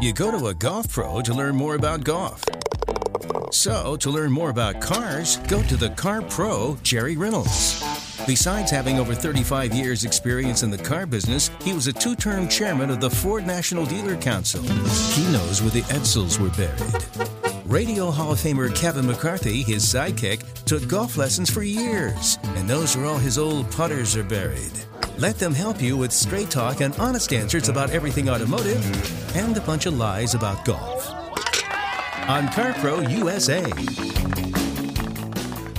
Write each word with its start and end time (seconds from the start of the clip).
You 0.00 0.12
go 0.12 0.30
to 0.30 0.46
a 0.46 0.54
golf 0.54 0.92
pro 0.92 1.20
to 1.22 1.34
learn 1.34 1.56
more 1.56 1.74
about 1.74 2.04
golf. 2.04 2.44
So, 3.50 3.96
to 3.96 4.10
learn 4.10 4.30
more 4.30 4.50
about 4.50 4.80
cars, 4.80 5.38
go 5.48 5.60
to 5.64 5.76
the 5.76 5.90
Car 5.90 6.22
Pro 6.22 6.78
Jerry 6.84 7.16
Reynolds. 7.16 7.82
Besides 8.24 8.70
having 8.70 9.00
over 9.00 9.12
35 9.12 9.74
years' 9.74 10.04
experience 10.04 10.62
in 10.62 10.70
the 10.70 10.78
car 10.78 11.04
business, 11.04 11.50
he 11.62 11.72
was 11.72 11.88
a 11.88 11.92
two 11.92 12.14
term 12.14 12.46
chairman 12.46 12.90
of 12.90 13.00
the 13.00 13.10
Ford 13.10 13.44
National 13.44 13.84
Dealer 13.86 14.16
Council. 14.16 14.62
He 14.62 15.32
knows 15.32 15.62
where 15.62 15.72
the 15.72 15.82
Edsels 15.82 16.38
were 16.38 16.50
buried. 16.50 17.64
Radio 17.66 18.12
Hall 18.12 18.30
of 18.30 18.38
Famer 18.38 18.72
Kevin 18.76 19.04
McCarthy, 19.04 19.62
his 19.64 19.84
sidekick, 19.84 20.64
took 20.64 20.86
golf 20.86 21.16
lessons 21.16 21.50
for 21.50 21.64
years 21.64 22.38
and 22.54 22.70
those 22.70 22.94
are 22.94 23.04
all 23.04 23.18
his 23.18 23.36
old 23.36 23.68
putters 23.72 24.16
are 24.16 24.22
buried. 24.22 24.72
Let 25.18 25.36
them 25.36 25.52
help 25.52 25.82
you 25.82 25.96
with 25.96 26.12
straight 26.12 26.48
talk 26.48 26.80
and 26.80 26.94
honest 26.96 27.32
answers 27.32 27.68
about 27.68 27.90
everything 27.90 28.28
automotive 28.30 29.34
and 29.34 29.56
a 29.56 29.60
bunch 29.60 29.86
of 29.86 29.98
lies 29.98 30.34
about 30.34 30.64
golf. 30.64 31.10
On 32.28 32.46
CarPro 32.46 33.10
USA. 33.18 33.64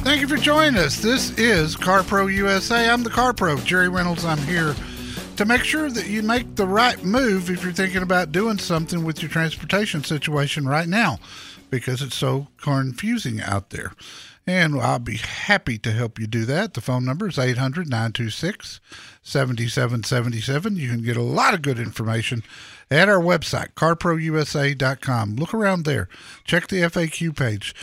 Thank 0.04 0.20
you 0.20 0.28
for 0.28 0.36
joining 0.36 0.78
us. 0.78 0.98
This 0.98 1.32
is 1.38 1.78
CarPro 1.78 2.30
USA. 2.34 2.90
I'm 2.90 3.04
the 3.04 3.10
CarPro, 3.10 3.64
Jerry 3.64 3.88
Reynolds. 3.88 4.26
I'm 4.26 4.40
here 4.40 4.76
to 5.38 5.46
make 5.46 5.64
sure 5.64 5.90
that 5.90 6.08
you 6.08 6.22
make 6.22 6.56
the 6.56 6.68
right 6.68 7.02
move 7.02 7.50
if 7.50 7.64
you're 7.64 7.72
thinking 7.72 8.04
about 8.04 8.34
doing 8.34 8.58
something 8.58 9.06
with 9.06 9.22
your 9.22 9.32
transportation 9.32 10.04
situation 10.04 10.68
right 10.68 10.90
now 10.90 11.18
because 11.70 12.02
it's 12.02 12.16
so 12.16 12.48
confusing 12.58 13.40
out 13.40 13.70
there. 13.70 13.94
And 14.50 14.82
I'll 14.82 14.98
be 14.98 15.18
happy 15.18 15.78
to 15.78 15.92
help 15.92 16.18
you 16.18 16.26
do 16.26 16.44
that. 16.46 16.74
The 16.74 16.82
phone 16.82 17.06
number 17.06 17.28
is 17.28 17.38
800 17.38 17.88
926 17.88 18.80
7777. 19.22 20.76
You 20.76 20.90
can 20.90 21.04
get 21.04 21.16
a 21.16 21.22
lot 21.22 21.54
of 21.54 21.62
good 21.62 21.78
information 21.78 22.42
at 22.90 23.08
our 23.08 23.20
website, 23.20 23.76
carprousa.com. 23.76 25.36
Look 25.36 25.54
around 25.54 25.86
there, 25.86 26.10
check 26.46 26.68
the 26.68 26.82
FAQ 26.82 27.38
page, 27.38 27.76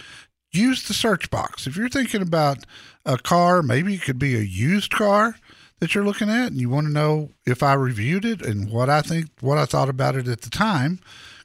use 0.50 0.88
the 0.88 0.92
search 0.92 1.30
box. 1.30 1.68
If 1.68 1.76
you're 1.76 1.88
thinking 1.88 2.20
about 2.20 2.64
a 3.04 3.16
car, 3.16 3.62
maybe 3.62 3.94
it 3.94 4.02
could 4.02 4.18
be 4.18 4.34
a 4.34 4.40
used 4.40 4.90
car 4.90 5.36
that 5.78 5.94
you're 5.94 6.04
looking 6.04 6.30
at, 6.30 6.48
and 6.48 6.60
you 6.60 6.68
want 6.68 6.88
to 6.88 6.92
know 6.92 7.30
if 7.46 7.62
I 7.62 7.74
reviewed 7.74 8.24
it 8.24 8.42
and 8.42 8.72
what 8.72 8.90
I 8.90 9.02
think, 9.02 9.30
what 9.40 9.56
I 9.58 9.66
thought 9.66 9.88
about 9.88 10.16
it 10.16 10.26
at 10.26 10.40
the 10.40 10.50
time, 10.50 10.98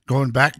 going 0.07 0.31
back, 0.31 0.55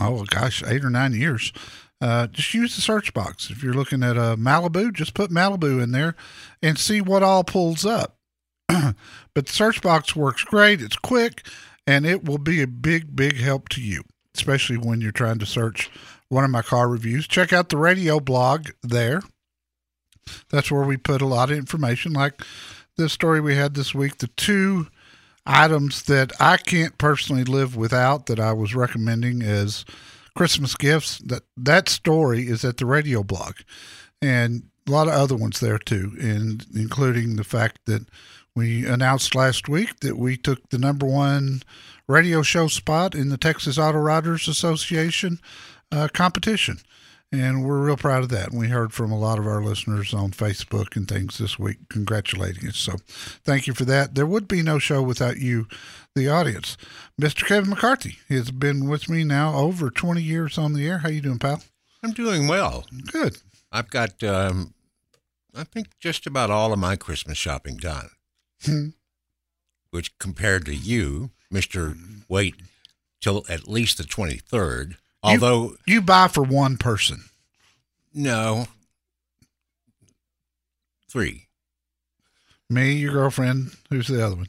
oh 0.00 0.24
gosh, 0.24 0.64
eight 0.66 0.84
or 0.84 0.90
nine 0.90 1.12
years. 1.12 1.52
Uh, 2.00 2.26
just 2.26 2.52
use 2.52 2.74
the 2.74 2.82
search 2.82 3.14
box. 3.14 3.50
If 3.50 3.62
you're 3.62 3.74
looking 3.74 4.02
at 4.02 4.16
a 4.16 4.36
Malibu, 4.36 4.92
just 4.92 5.14
put 5.14 5.30
Malibu 5.30 5.82
in 5.82 5.92
there 5.92 6.14
and 6.62 6.78
see 6.78 7.00
what 7.00 7.22
all 7.22 7.44
pulls 7.44 7.86
up. 7.86 8.18
but 8.68 9.46
the 9.46 9.52
search 9.52 9.80
box 9.80 10.14
works 10.14 10.44
great. 10.44 10.82
It's 10.82 10.96
quick 10.96 11.46
and 11.86 12.06
it 12.06 12.24
will 12.24 12.38
be 12.38 12.62
a 12.62 12.66
big, 12.66 13.14
big 13.14 13.36
help 13.36 13.68
to 13.70 13.80
you, 13.80 14.02
especially 14.34 14.76
when 14.76 15.00
you're 15.00 15.12
trying 15.12 15.38
to 15.38 15.46
search 15.46 15.90
one 16.28 16.44
of 16.44 16.50
my 16.50 16.62
car 16.62 16.88
reviews. 16.88 17.26
Check 17.26 17.52
out 17.52 17.68
the 17.68 17.76
radio 17.76 18.20
blog 18.20 18.70
there. 18.82 19.22
That's 20.50 20.70
where 20.70 20.84
we 20.84 20.96
put 20.96 21.20
a 21.20 21.26
lot 21.26 21.50
of 21.50 21.58
information, 21.58 22.12
like 22.12 22.40
the 22.96 23.08
story 23.08 23.40
we 23.40 23.56
had 23.56 23.74
this 23.74 23.94
week, 23.94 24.18
the 24.18 24.28
two 24.28 24.88
items 25.46 26.04
that 26.04 26.32
I 26.40 26.56
can't 26.56 26.96
personally 26.96 27.44
live 27.44 27.76
without 27.76 28.26
that 28.26 28.40
I 28.40 28.52
was 28.52 28.74
recommending 28.74 29.42
as 29.42 29.84
Christmas 30.36 30.74
gifts. 30.74 31.18
That 31.18 31.42
that 31.56 31.88
story 31.88 32.48
is 32.48 32.64
at 32.64 32.76
the 32.78 32.86
radio 32.86 33.22
blog, 33.22 33.56
and 34.20 34.64
a 34.86 34.90
lot 34.90 35.08
of 35.08 35.14
other 35.14 35.36
ones 35.36 35.60
there 35.60 35.78
too, 35.78 36.12
and 36.20 36.66
including 36.74 37.36
the 37.36 37.44
fact 37.44 37.80
that 37.86 38.06
we 38.54 38.86
announced 38.86 39.34
last 39.34 39.68
week 39.68 40.00
that 40.00 40.16
we 40.16 40.36
took 40.36 40.68
the 40.70 40.78
number 40.78 41.06
one 41.06 41.62
radio 42.06 42.42
show 42.42 42.68
spot 42.68 43.14
in 43.14 43.28
the 43.28 43.38
Texas 43.38 43.78
Auto 43.78 43.98
Writers 43.98 44.46
Association 44.46 45.40
uh, 45.90 46.08
competition. 46.12 46.78
And 47.40 47.64
we're 47.64 47.84
real 47.84 47.96
proud 47.96 48.22
of 48.22 48.28
that. 48.30 48.50
And 48.50 48.58
we 48.58 48.68
heard 48.68 48.92
from 48.92 49.10
a 49.10 49.18
lot 49.18 49.38
of 49.38 49.46
our 49.46 49.62
listeners 49.62 50.14
on 50.14 50.30
Facebook 50.30 50.96
and 50.96 51.08
things 51.08 51.38
this 51.38 51.58
week 51.58 51.78
congratulating 51.88 52.68
us. 52.68 52.76
So 52.76 52.94
thank 53.44 53.66
you 53.66 53.74
for 53.74 53.84
that. 53.86 54.14
There 54.14 54.26
would 54.26 54.46
be 54.46 54.62
no 54.62 54.78
show 54.78 55.02
without 55.02 55.38
you, 55.38 55.66
the 56.14 56.28
audience. 56.28 56.76
Mr. 57.20 57.46
Kevin 57.46 57.70
McCarthy 57.70 58.18
has 58.28 58.50
been 58.50 58.88
with 58.88 59.08
me 59.08 59.24
now 59.24 59.54
over 59.54 59.90
20 59.90 60.22
years 60.22 60.58
on 60.58 60.72
the 60.72 60.86
air. 60.86 60.98
How 60.98 61.08
you 61.08 61.20
doing, 61.20 61.38
pal? 61.38 61.62
I'm 62.02 62.12
doing 62.12 62.46
well. 62.46 62.84
Good. 63.10 63.38
I've 63.72 63.90
got, 63.90 64.22
um, 64.22 64.74
I 65.54 65.64
think, 65.64 65.88
just 65.98 66.26
about 66.26 66.50
all 66.50 66.72
of 66.72 66.78
my 66.78 66.96
Christmas 66.96 67.38
shopping 67.38 67.76
done. 67.76 68.10
Hmm. 68.64 68.88
Which, 69.90 70.16
compared 70.18 70.64
to 70.66 70.74
you, 70.74 71.30
Mister, 71.50 71.94
wait 72.28 72.54
till 73.20 73.44
at 73.48 73.68
least 73.68 73.98
the 73.98 74.04
23rd. 74.04 74.96
Although 75.24 75.76
you, 75.86 75.94
you 75.94 76.02
buy 76.02 76.28
for 76.28 76.42
one 76.42 76.76
person. 76.76 77.24
No. 78.12 78.66
Three. 81.08 81.46
Me, 82.68 82.92
your 82.92 83.12
girlfriend. 83.12 83.72
Who's 83.90 84.08
the 84.08 84.24
other 84.24 84.36
one? 84.36 84.48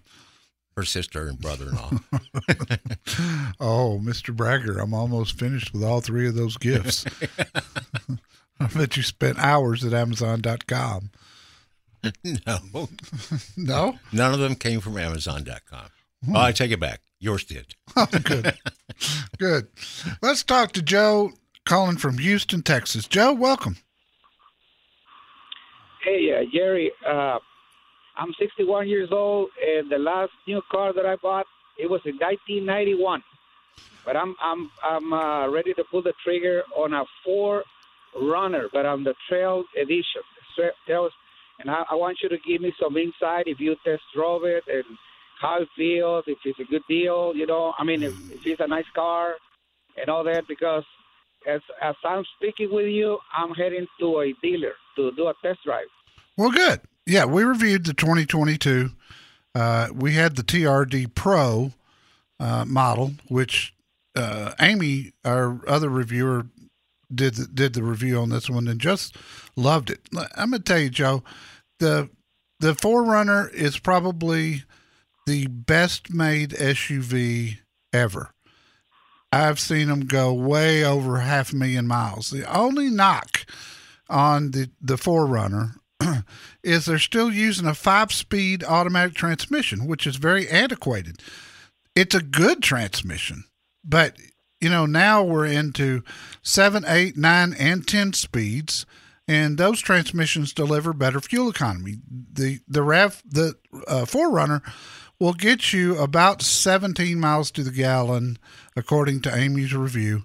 Her 0.76 0.84
sister 0.84 1.28
and 1.28 1.40
brother 1.40 1.70
in 1.70 1.76
law. 1.76 1.90
oh, 3.60 4.00
Mr. 4.04 4.36
Bragger, 4.36 4.78
I'm 4.82 4.94
almost 4.94 5.40
finished 5.40 5.74
with 5.74 5.84
all 5.84 6.02
three 6.02 6.28
of 6.28 6.36
those 6.36 6.58
gifts. 6.58 7.06
I 8.60 8.68
bet 8.68 8.98
you 8.98 9.04
spent 9.04 9.40
hours 9.40 9.84
at 9.86 9.94
Amazon.com. 9.94 11.12
No. 12.46 12.88
no? 13.58 13.98
None 14.14 14.34
of 14.34 14.40
them 14.40 14.54
came 14.54 14.80
from 14.80 14.96
Amazon.com. 14.96 15.88
Hmm. 16.24 16.38
I 16.38 16.52
take 16.52 16.70
it 16.70 16.80
back. 16.80 17.02
Yours 17.20 17.44
did. 17.44 17.76
Oh, 17.98 18.08
good. 18.24 18.54
good. 19.38 19.68
Let's 20.22 20.44
talk 20.44 20.74
to 20.74 20.82
Joe 20.82 21.32
calling 21.66 21.96
from 21.96 22.18
Houston, 22.18 22.62
Texas. 22.62 23.08
Joe, 23.08 23.34
welcome. 23.34 23.78
Hey, 26.04 26.30
uh, 26.38 26.44
Jerry. 26.54 26.92
Uh, 27.08 27.40
I'm 28.18 28.34
61 28.38 28.90
years 28.90 29.10
old, 29.12 29.50
and 29.66 29.90
the 29.90 29.98
last 29.98 30.32
new 30.46 30.62
car 30.70 30.94
that 30.94 31.06
I 31.06 31.16
bought 31.22 31.46
it 31.80 31.90
was 31.90 32.02
in 32.06 32.16
1991. 32.16 33.24
But 34.06 34.16
I'm 34.16 34.36
I'm 34.42 34.70
I'm 34.84 35.14
uh, 35.14 35.50
ready 35.50 35.74
to 35.74 35.84
pull 35.90 36.04
the 36.04 36.14
trigger 36.24 36.64
on 36.76 36.94
a 36.94 37.04
four 37.24 37.64
runner, 38.22 38.68
but 38.72 38.86
on 38.86 39.04
the 39.04 39.14
trail 39.28 39.64
edition, 39.82 40.22
trail 40.86 41.10
and 41.60 41.70
I, 41.70 41.84
I 41.92 41.96
want 41.96 42.18
you 42.22 42.30
to 42.30 42.38
give 42.48 42.62
me 42.62 42.74
some 42.82 42.98
insight 42.98 43.48
if 43.48 43.60
you 43.60 43.76
test 43.86 44.02
drove 44.14 44.44
it 44.44 44.64
and 44.68 44.84
how 45.40 45.62
it 45.62 45.68
feels, 45.76 46.24
if 46.28 46.38
it's 46.46 46.60
a 46.60 46.64
good 46.64 46.84
deal, 46.88 47.34
you 47.36 47.46
know. 47.46 47.74
I 47.78 47.84
mean, 47.84 48.04
if, 48.04 48.14
if 48.32 48.46
it's 48.46 48.62
a 48.62 48.68
nice 48.68 48.86
car 48.94 49.36
and 49.98 50.10
all 50.10 50.24
that, 50.24 50.48
because 50.48 50.84
as 51.48 51.62
as 51.82 51.96
I'm 52.04 52.24
speaking 52.38 52.70
with 52.72 52.88
you, 52.88 53.20
I'm 53.36 53.52
heading 53.52 53.88
to 54.00 54.22
a 54.22 54.34
dealer 54.42 54.74
to 54.96 55.12
do 55.16 55.28
a 55.28 55.34
test 55.44 55.60
drive. 55.66 55.88
Well, 56.38 56.52
good. 56.52 56.82
Yeah, 57.06 57.26
we 57.26 57.44
reviewed 57.44 57.86
the 57.86 57.94
2022. 57.94 58.90
Uh, 59.54 59.88
we 59.94 60.14
had 60.14 60.36
the 60.36 60.44
TRD 60.44 61.14
Pro 61.14 61.72
uh, 62.40 62.66
model, 62.66 63.14
which 63.30 63.74
uh, 64.16 64.54
Amy, 64.60 65.14
our 65.24 65.62
other 65.68 65.90
reviewer, 65.90 66.48
did 67.14 67.36
the, 67.36 67.46
did 67.46 67.74
the 67.74 67.84
review 67.84 68.20
on 68.20 68.30
this 68.30 68.50
one 68.50 68.68
and 68.68 68.82
just 68.82 69.16
loved 69.56 69.90
it. 69.90 70.02
I'm 70.36 70.52
gonna 70.52 70.60
tell 70.60 70.80
you, 70.80 70.90
Joe, 70.90 71.24
the 71.80 72.10
the 72.60 72.74
4Runner 72.74 73.54
is 73.54 73.78
probably 73.78 74.64
the 75.26 75.48
best 75.48 76.14
made 76.14 76.52
SUV 76.52 77.60
ever. 77.92 78.34
I've 79.32 79.60
seen 79.60 79.88
them 79.88 80.06
go 80.06 80.34
way 80.34 80.84
over 80.84 81.20
half 81.20 81.52
a 81.52 81.56
million 81.56 81.88
miles. 81.88 82.30
The 82.30 82.46
only 82.52 82.90
knock 82.90 83.46
on 84.10 84.52
the 84.52 84.70
the 84.80 84.96
4Runner 84.96 85.76
is 86.64 86.86
they're 86.86 87.00
still 87.00 87.32
using 87.32 87.68
a 87.68 87.74
five 87.74 88.12
speed 88.12 88.64
automatic 88.64 89.16
transmission, 89.16 89.88
which 89.88 90.08
is 90.08 90.16
very 90.18 90.48
antiquated. 90.48 91.22
It's 91.96 92.16
a 92.16 92.22
good 92.22 92.62
transmission, 92.62 93.46
but 93.84 94.18
you 94.62 94.70
know, 94.70 94.86
now 94.86 95.24
we're 95.24 95.46
into 95.46 96.04
seven, 96.42 96.86
eight, 96.88 97.18
nine, 97.18 97.54
and 97.60 97.88
10 97.88 98.14
speeds, 98.14 98.86
and 99.28 99.58
those 99.58 99.80
transmissions 99.82 100.54
deliver 100.54 100.94
better 100.94 101.20
fuel 101.20 101.50
economy. 101.50 101.98
The, 102.34 102.60
the 102.68 102.82
RAV, 102.82 103.22
the 103.26 103.56
uh, 103.88 104.06
4Runner 104.06 104.62
will 105.26 105.34
get 105.34 105.74
you 105.74 105.98
about 105.98 106.44
17 106.44 107.20
miles 107.20 107.50
to 107.50 107.64
the 107.64 107.72
gallon, 107.72 108.38
according 108.76 109.22
to 109.22 109.36
Amy's 109.36 109.74
review. 109.74 110.24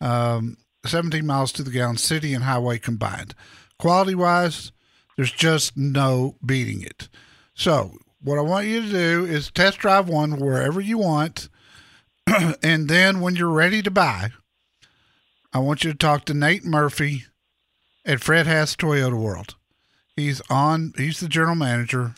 Um, 0.00 0.56
17 0.84 1.24
miles 1.24 1.52
to 1.52 1.62
the 1.62 1.70
gallon, 1.70 1.96
city 1.96 2.34
and 2.34 2.42
highway 2.42 2.78
combined. 2.78 3.36
Quality 3.78 4.16
wise, 4.16 4.72
there's 5.16 5.30
just 5.30 5.76
no 5.76 6.34
beating 6.44 6.82
it. 6.82 7.08
So, 7.54 7.92
what 8.20 8.36
I 8.36 8.42
want 8.42 8.66
you 8.66 8.82
to 8.82 8.88
do 8.88 9.24
is 9.24 9.48
test 9.50 9.78
drive 9.78 10.08
one 10.08 10.40
wherever 10.40 10.80
you 10.80 10.98
want 10.98 11.48
and 12.62 12.88
then 12.88 13.20
when 13.20 13.36
you're 13.36 13.48
ready 13.48 13.80
to 13.82 13.90
buy, 13.92 14.30
I 15.52 15.60
want 15.60 15.84
you 15.84 15.92
to 15.92 15.98
talk 15.98 16.24
to 16.24 16.34
Nate 16.34 16.64
Murphy 16.64 17.26
at 18.04 18.20
Fred 18.20 18.48
Haas 18.48 18.74
Toyota 18.74 19.16
World. 19.16 19.54
He's 20.16 20.40
on 20.50 20.94
he's 20.96 21.20
the 21.20 21.28
general 21.28 21.54
manager. 21.54 22.14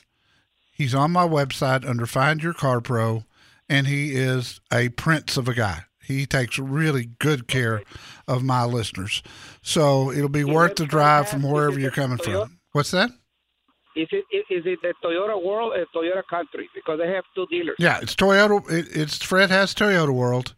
He's 0.74 0.94
on 0.94 1.12
my 1.12 1.26
website 1.26 1.88
under 1.88 2.04
Find 2.06 2.42
Your 2.42 2.52
Car 2.52 2.80
Pro 2.80 3.24
and 3.68 3.86
he 3.86 4.14
is 4.14 4.60
a 4.72 4.90
prince 4.90 5.36
of 5.36 5.48
a 5.48 5.54
guy. 5.54 5.84
He 6.02 6.26
takes 6.26 6.58
really 6.58 7.06
good 7.18 7.48
care 7.48 7.82
of 8.28 8.42
my 8.42 8.64
listeners. 8.64 9.22
So 9.62 10.10
it'll 10.10 10.28
be 10.28 10.44
worth 10.44 10.76
the 10.76 10.84
drive 10.84 11.28
from 11.28 11.42
wherever 11.42 11.78
you're 11.80 11.90
coming 11.90 12.18
from. 12.18 12.58
What's 12.72 12.90
that? 12.90 13.10
Is 13.96 14.08
it 14.10 14.24
is 14.50 14.64
it 14.66 14.80
the 14.82 14.92
Toyota 15.02 15.42
World 15.42 15.72
or 15.72 15.86
Toyota 15.94 16.22
Country? 16.28 16.68
Because 16.74 16.98
they 16.98 17.08
have 17.10 17.24
two 17.34 17.46
dealers. 17.46 17.76
Yeah, 17.78 18.00
it's 18.02 18.16
Toyota. 18.16 18.68
It, 18.70 18.88
it's 18.90 19.22
Fred 19.22 19.50
Haas 19.50 19.72
Toyota 19.72 20.12
World. 20.12 20.54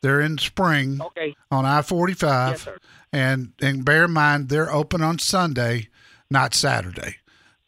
They're 0.00 0.20
in 0.22 0.38
spring 0.38 0.98
Okay. 1.02 1.34
on 1.50 1.66
I 1.66 1.82
forty 1.82 2.14
five, 2.14 2.66
and 3.12 3.52
and 3.60 3.84
bear 3.84 4.06
in 4.06 4.12
mind 4.12 4.48
they're 4.48 4.72
open 4.72 5.02
on 5.02 5.18
Sunday, 5.18 5.88
not 6.30 6.54
Saturday. 6.54 7.16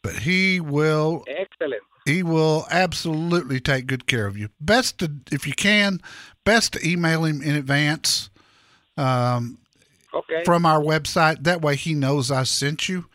But 0.01 0.15
he 0.19 0.59
will 0.59 1.23
Excellent. 1.27 1.83
He 2.05 2.23
will 2.23 2.65
absolutely 2.71 3.59
take 3.59 3.87
good 3.87 4.07
care 4.07 4.25
of 4.25 4.37
you. 4.37 4.49
Best 4.59 4.99
to 4.99 5.11
if 5.31 5.45
you 5.45 5.53
can, 5.53 6.01
best 6.43 6.73
to 6.73 6.87
email 6.87 7.25
him 7.25 7.41
in 7.41 7.55
advance 7.55 8.29
um, 8.97 9.57
Okay. 10.13 10.43
from 10.43 10.65
our 10.65 10.81
website. 10.81 11.43
That 11.43 11.61
way 11.61 11.75
he 11.75 11.93
knows 11.93 12.31
I 12.31 12.43
sent 12.43 12.89
you. 12.89 13.05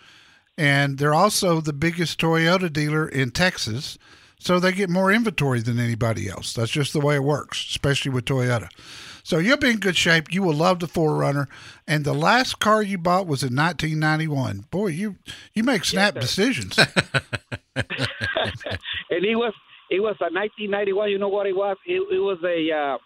And 0.57 0.97
they're 0.99 1.15
also 1.15 1.61
the 1.61 1.75
biggest 1.75 2.19
Toyota 2.19 2.73
dealer 2.73 3.07
in 3.07 3.31
Texas. 3.31 3.99
So 4.39 4.59
they 4.59 4.73
get 4.73 4.89
more 4.89 5.13
inventory 5.13 5.61
than 5.61 5.79
anybody 5.79 6.29
else. 6.29 6.55
That's 6.55 6.71
just 6.71 6.93
the 6.93 7.01
way 7.01 7.17
it 7.17 7.23
works, 7.25 7.59
especially 7.69 8.13
with 8.13 8.25
Toyota. 8.25 8.69
So 9.27 9.39
you'll 9.39 9.57
be 9.57 9.71
in 9.71 9.81
good 9.81 9.97
shape. 9.97 10.33
You 10.33 10.45
will 10.45 10.55
love 10.55 10.79
the 10.79 10.87
4Runner. 10.87 11.49
And 11.85 12.05
the 12.05 12.15
last 12.15 12.61
car 12.61 12.81
you 12.81 12.97
bought 12.97 13.27
was 13.27 13.43
in 13.43 13.57
1991. 13.57 14.67
Boy, 14.71 14.87
you 14.87 15.17
you 15.53 15.65
make 15.65 15.85
snap 15.85 16.15
decisions. 16.15 16.79
and 16.79 16.87
it 19.11 19.35
was 19.35 19.53
it 19.91 19.99
was 19.99 20.15
a 20.21 20.31
1991. 20.31 21.11
You 21.11 21.19
know 21.19 21.27
what 21.27 21.49
it 21.49 21.57
was? 21.57 21.77
It, 21.87 22.03
it 22.03 22.21
was 22.21 22.39
a 22.45 22.71
uh, 22.71 22.99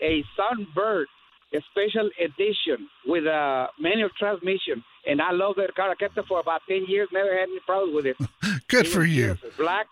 a 0.00 0.22
Sunbird, 0.38 1.06
a 1.52 1.60
special 1.72 2.08
edition 2.22 2.88
with 3.04 3.24
a 3.24 3.66
manual 3.80 4.10
transmission. 4.16 4.84
And 5.08 5.20
I 5.20 5.32
love 5.32 5.56
that 5.56 5.74
car. 5.74 5.90
I 5.90 5.96
kept 5.96 6.16
it 6.16 6.24
for 6.28 6.38
about 6.38 6.60
10 6.68 6.84
years. 6.86 7.08
Never 7.12 7.36
had 7.36 7.48
any 7.48 7.58
problems 7.66 7.96
with 7.96 8.06
it. 8.06 8.16
good 8.68 8.86
It 8.86 8.90
for 8.90 9.02
you. 9.02 9.34
beautiful, 9.34 9.50
Black. 9.58 9.88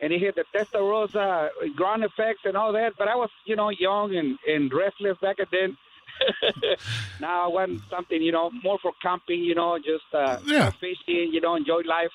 And 0.00 0.12
he 0.12 0.24
had 0.24 0.34
the 0.36 0.44
Testarossa 0.54 1.48
ground 1.74 2.04
effects 2.04 2.42
and 2.44 2.56
all 2.56 2.72
that. 2.72 2.92
But 2.98 3.08
I 3.08 3.16
was, 3.16 3.30
you 3.46 3.56
know, 3.56 3.70
young 3.70 4.14
and, 4.14 4.38
and 4.46 4.72
restless 4.72 5.16
back 5.20 5.36
then. 5.50 5.76
now 7.20 7.44
I 7.44 7.48
want 7.48 7.80
something, 7.90 8.20
you 8.22 8.32
know, 8.32 8.50
more 8.62 8.78
for 8.80 8.92
camping, 9.02 9.40
you 9.42 9.54
know, 9.54 9.78
just 9.78 10.04
uh, 10.12 10.38
Yeah. 10.46 10.70
fishing, 10.80 11.30
you 11.32 11.40
know, 11.40 11.54
enjoy 11.56 11.80
life. 11.84 12.10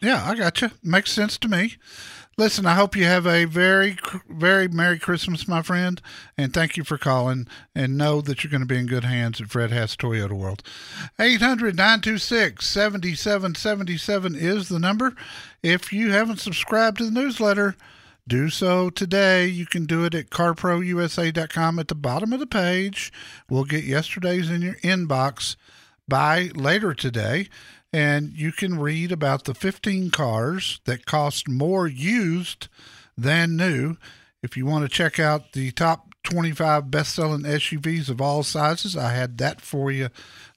Yeah, 0.00 0.24
I 0.26 0.34
got 0.34 0.62
you. 0.62 0.70
Makes 0.82 1.12
sense 1.12 1.36
to 1.38 1.48
me. 1.48 1.74
Listen, 2.40 2.64
I 2.64 2.72
hope 2.72 2.96
you 2.96 3.04
have 3.04 3.26
a 3.26 3.44
very, 3.44 3.98
very 4.26 4.66
Merry 4.66 4.98
Christmas, 4.98 5.46
my 5.46 5.60
friend, 5.60 6.00
and 6.38 6.54
thank 6.54 6.78
you 6.78 6.84
for 6.84 6.96
calling. 6.96 7.46
And 7.74 7.98
know 7.98 8.22
that 8.22 8.42
you're 8.42 8.50
going 8.50 8.62
to 8.62 8.66
be 8.66 8.78
in 8.78 8.86
good 8.86 9.04
hands 9.04 9.42
at 9.42 9.50
Fred 9.50 9.72
Haas 9.72 9.94
Toyota 9.94 10.32
World. 10.32 10.62
800 11.18 11.76
926 11.76 12.66
7777 12.66 14.34
is 14.34 14.70
the 14.70 14.78
number. 14.78 15.14
If 15.62 15.92
you 15.92 16.12
haven't 16.12 16.38
subscribed 16.38 16.96
to 16.96 17.04
the 17.04 17.10
newsletter, 17.10 17.76
do 18.26 18.48
so 18.48 18.88
today. 18.88 19.46
You 19.46 19.66
can 19.66 19.84
do 19.84 20.06
it 20.06 20.14
at 20.14 20.30
carprousa.com 20.30 21.78
at 21.78 21.88
the 21.88 21.94
bottom 21.94 22.32
of 22.32 22.40
the 22.40 22.46
page. 22.46 23.12
We'll 23.50 23.64
get 23.64 23.84
yesterday's 23.84 24.48
in 24.48 24.62
your 24.62 24.76
inbox 24.76 25.56
by 26.08 26.50
later 26.54 26.94
today, 26.94 27.48
and 27.92 28.32
you 28.32 28.52
can 28.52 28.78
read 28.78 29.12
about 29.12 29.44
the 29.44 29.54
15 29.54 30.10
cars 30.10 30.80
that 30.84 31.06
cost 31.06 31.48
more 31.48 31.86
used 31.86 32.68
than 33.16 33.56
new. 33.56 33.96
If 34.42 34.56
you 34.56 34.64
want 34.66 34.84
to 34.84 34.88
check 34.88 35.18
out 35.18 35.52
the 35.52 35.70
top 35.72 36.14
25 36.24 36.90
best 36.90 37.14
selling 37.14 37.42
SUVs 37.42 38.08
of 38.08 38.20
all 38.20 38.42
sizes, 38.42 38.96
I 38.96 39.12
had 39.12 39.38
that 39.38 39.60
for 39.60 39.90
you 39.90 40.08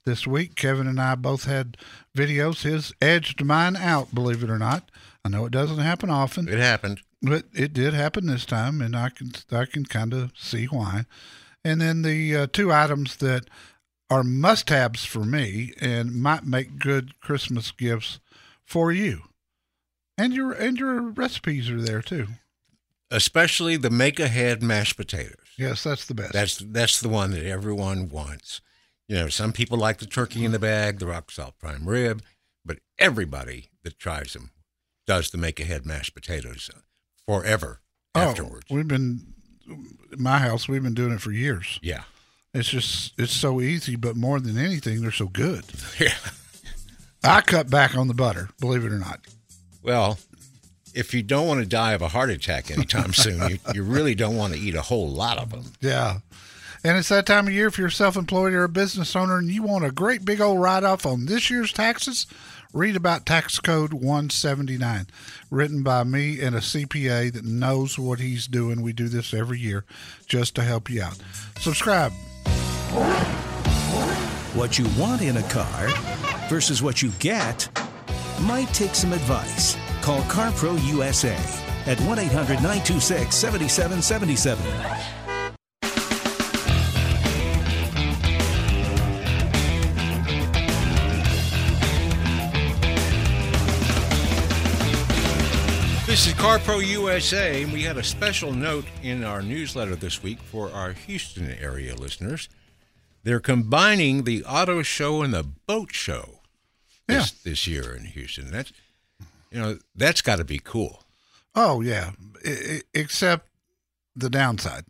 this 0.06 0.28
week. 0.28 0.56
Kevin 0.56 0.88
and 0.88 1.02
I 1.02 1.16
both 1.16 1.46
had 1.46 1.78
videos. 2.16 2.64
His 2.64 2.94
edged 3.02 3.44
mine 3.44 3.76
out, 3.76 4.14
believe 4.14 4.44
it 4.44 4.50
or 4.50 4.60
not. 4.60 4.90
I 5.26 5.30
know 5.30 5.46
it 5.46 5.52
doesn't 5.52 5.80
happen 5.80 6.10
often. 6.10 6.48
It 6.48 6.60
happened. 6.60 7.02
But 7.22 7.46
it 7.54 7.74
did 7.74 7.94
happen 7.94 8.28
this 8.28 8.46
time, 8.46 8.82
and 8.82 8.96
I 8.96 9.10
can 9.10 9.32
I 9.50 9.66
can 9.66 9.86
kind 9.86 10.14
of 10.14 10.34
see 10.38 10.66
why. 10.66 11.06
And 11.64 11.80
then 11.80 12.02
the 12.02 12.36
uh, 12.36 12.48
two 12.52 12.74
items 12.74 13.16
that 13.18 13.46
are 14.14 14.24
must-haves 14.24 15.04
for 15.04 15.26
me 15.26 15.74
and 15.82 16.14
might 16.14 16.46
make 16.46 16.78
good 16.78 17.20
Christmas 17.20 17.72
gifts 17.72 18.20
for 18.64 18.92
you, 18.92 19.24
and 20.20 20.34
your 20.34 20.52
and 20.52 20.78
your 20.78 21.02
recipes 21.02 21.68
are 21.72 21.82
there 21.82 22.04
too. 22.04 22.28
Especially 23.10 23.76
the 23.76 23.90
make 23.90 24.20
ahead 24.20 24.62
mashed 24.62 24.98
potatoes. 24.98 25.48
Yes, 25.58 25.84
that's 25.84 26.06
the 26.06 26.14
best. 26.14 26.34
That's 26.34 26.58
that's 26.58 27.00
the 27.00 27.10
one 27.10 27.32
that 27.32 27.44
everyone 27.44 28.08
wants. 28.08 28.62
You 29.08 29.16
know, 29.16 29.30
some 29.30 29.52
people 29.52 29.80
like 29.80 29.98
the 29.98 30.06
turkey 30.06 30.46
in 30.46 30.52
the 30.52 30.60
bag, 30.60 31.00
the 31.00 31.08
rock 31.08 31.32
salt 31.32 31.58
prime 31.58 31.90
rib, 31.90 32.22
but 32.64 32.78
everybody 33.00 33.72
that 33.84 33.98
tries 33.98 34.34
them 34.34 34.52
does 35.08 35.32
the 35.32 35.40
make 35.40 35.60
ahead 35.60 35.88
mashed 35.88 36.14
potatoes 36.14 36.70
forever 37.26 37.82
oh, 38.14 38.22
afterwards. 38.22 38.68
Oh, 38.70 38.76
we've 38.76 38.88
been 38.88 39.34
in 39.68 39.98
my 40.22 40.38
house. 40.38 40.68
We've 40.68 40.84
been 40.84 40.94
doing 40.94 41.14
it 41.14 41.22
for 41.22 41.32
years. 41.32 41.80
Yeah. 41.82 42.04
It's 42.54 42.70
just 42.70 43.14
it's 43.18 43.34
so 43.34 43.62
easy, 43.62 43.96
but 43.96 44.16
more 44.16 44.40
than 44.40 44.58
anything, 44.58 45.02
they're 45.02 45.12
so 45.12 45.28
good. 45.28 45.66
Yeah. 46.00 46.14
I 47.26 47.40
cut 47.40 47.70
back 47.70 47.96
on 47.96 48.10
the 48.10 48.14
butter, 48.14 48.50
believe 48.60 48.84
it 48.84 48.92
or 48.92 49.00
not. 49.00 49.22
Well, 49.82 50.20
if 50.94 51.14
you 51.14 51.24
don't 51.24 51.48
want 51.48 51.62
to 51.62 51.66
die 51.66 51.94
of 51.94 52.02
a 52.02 52.10
heart 52.10 52.30
attack 52.30 52.70
anytime 52.70 53.14
soon, 53.14 53.50
you, 53.50 53.60
you 53.74 53.84
really 53.84 54.14
don't 54.14 54.36
want 54.36 54.54
to 54.54 54.60
eat 54.60 54.76
a 54.76 54.82
whole 54.82 55.10
lot 55.10 55.38
of 55.38 55.50
them. 55.52 55.64
Yeah. 55.80 56.20
And 56.84 56.98
it's 56.98 57.08
that 57.08 57.26
time 57.26 57.48
of 57.48 57.54
year 57.54 57.68
if 57.68 57.78
you're 57.78 57.90
self 57.90 58.18
employed 58.18 58.52
or 58.52 58.66
a 58.66 58.70
business 58.70 59.16
owner 59.16 59.38
and 59.38 59.50
you 59.50 59.64
want 59.64 59.86
a 59.86 59.92
great 59.92 60.26
big 60.26 60.42
old 60.42 60.60
write 60.60 60.84
off 60.84 61.06
on 61.06 61.26
this 61.26 61.50
year's 61.50 61.72
taxes, 61.72 62.28
read 62.74 62.98
about 62.98 63.26
Tax 63.26 63.58
Code 63.60 63.94
179, 63.94 65.08
written 65.50 65.82
by 65.82 66.04
me 66.04 66.42
and 66.42 66.56
a 66.56 66.60
CPA 66.60 67.32
that 67.32 67.46
knows 67.46 67.98
what 67.98 68.20
he's 68.20 68.48
doing. 68.48 68.82
We 68.82 68.92
do 68.92 69.08
this 69.08 69.34
every 69.34 69.60
year 69.60 69.86
just 70.28 70.56
to 70.56 70.64
help 70.64 70.90
you 70.90 71.04
out. 71.04 71.18
Subscribe. 71.58 72.12
What 74.54 74.78
you 74.78 74.88
want 75.00 75.22
in 75.22 75.38
a 75.38 75.44
car 75.44 75.88
versus 76.48 76.84
what 76.84 77.02
you 77.02 77.10
get 77.20 77.68
might 78.42 78.68
take 78.74 78.94
some 78.94 79.14
advice. 79.14 79.76
Call 80.02 80.22
CarPro 80.24 80.80
USA 80.94 81.38
at 81.86 82.00
1 82.02 82.20
800 82.20 82.56
926 82.56 83.36
7777. 83.36 85.14
This 96.06 96.28
is 96.28 96.34
CarPro 96.36 96.86
USA, 96.86 97.64
and 97.64 97.74
we 97.74 97.82
had 97.82 97.98
a 97.98 98.04
special 98.04 98.54
note 98.54 98.86
in 99.02 99.24
our 99.24 99.42
newsletter 99.42 99.96
this 99.96 100.22
week 100.22 100.38
for 100.38 100.72
our 100.72 100.92
Houston 100.92 101.50
area 101.60 101.96
listeners. 101.96 102.50
They're 103.24 103.40
combining 103.40 104.24
the 104.24 104.44
auto 104.44 104.82
show 104.84 105.22
and 105.22 105.34
the 105.34 105.44
boat 105.44 105.94
show 105.94 106.42
this, 107.08 107.32
this 107.32 107.68
year 107.68 107.96
in 107.96 108.06
Houston. 108.06 108.52
That's 108.52 108.72
you 109.52 109.60
know 109.60 109.78
that's 109.96 110.22
got 110.22 110.38
to 110.38 110.44
be 110.44 110.60
cool. 110.64 111.04
Oh, 111.56 111.82
yeah. 111.82 112.12
I- 112.46 112.50
I- 112.50 112.82
except 112.94 113.48
the 114.16 114.30
downside. 114.30 114.86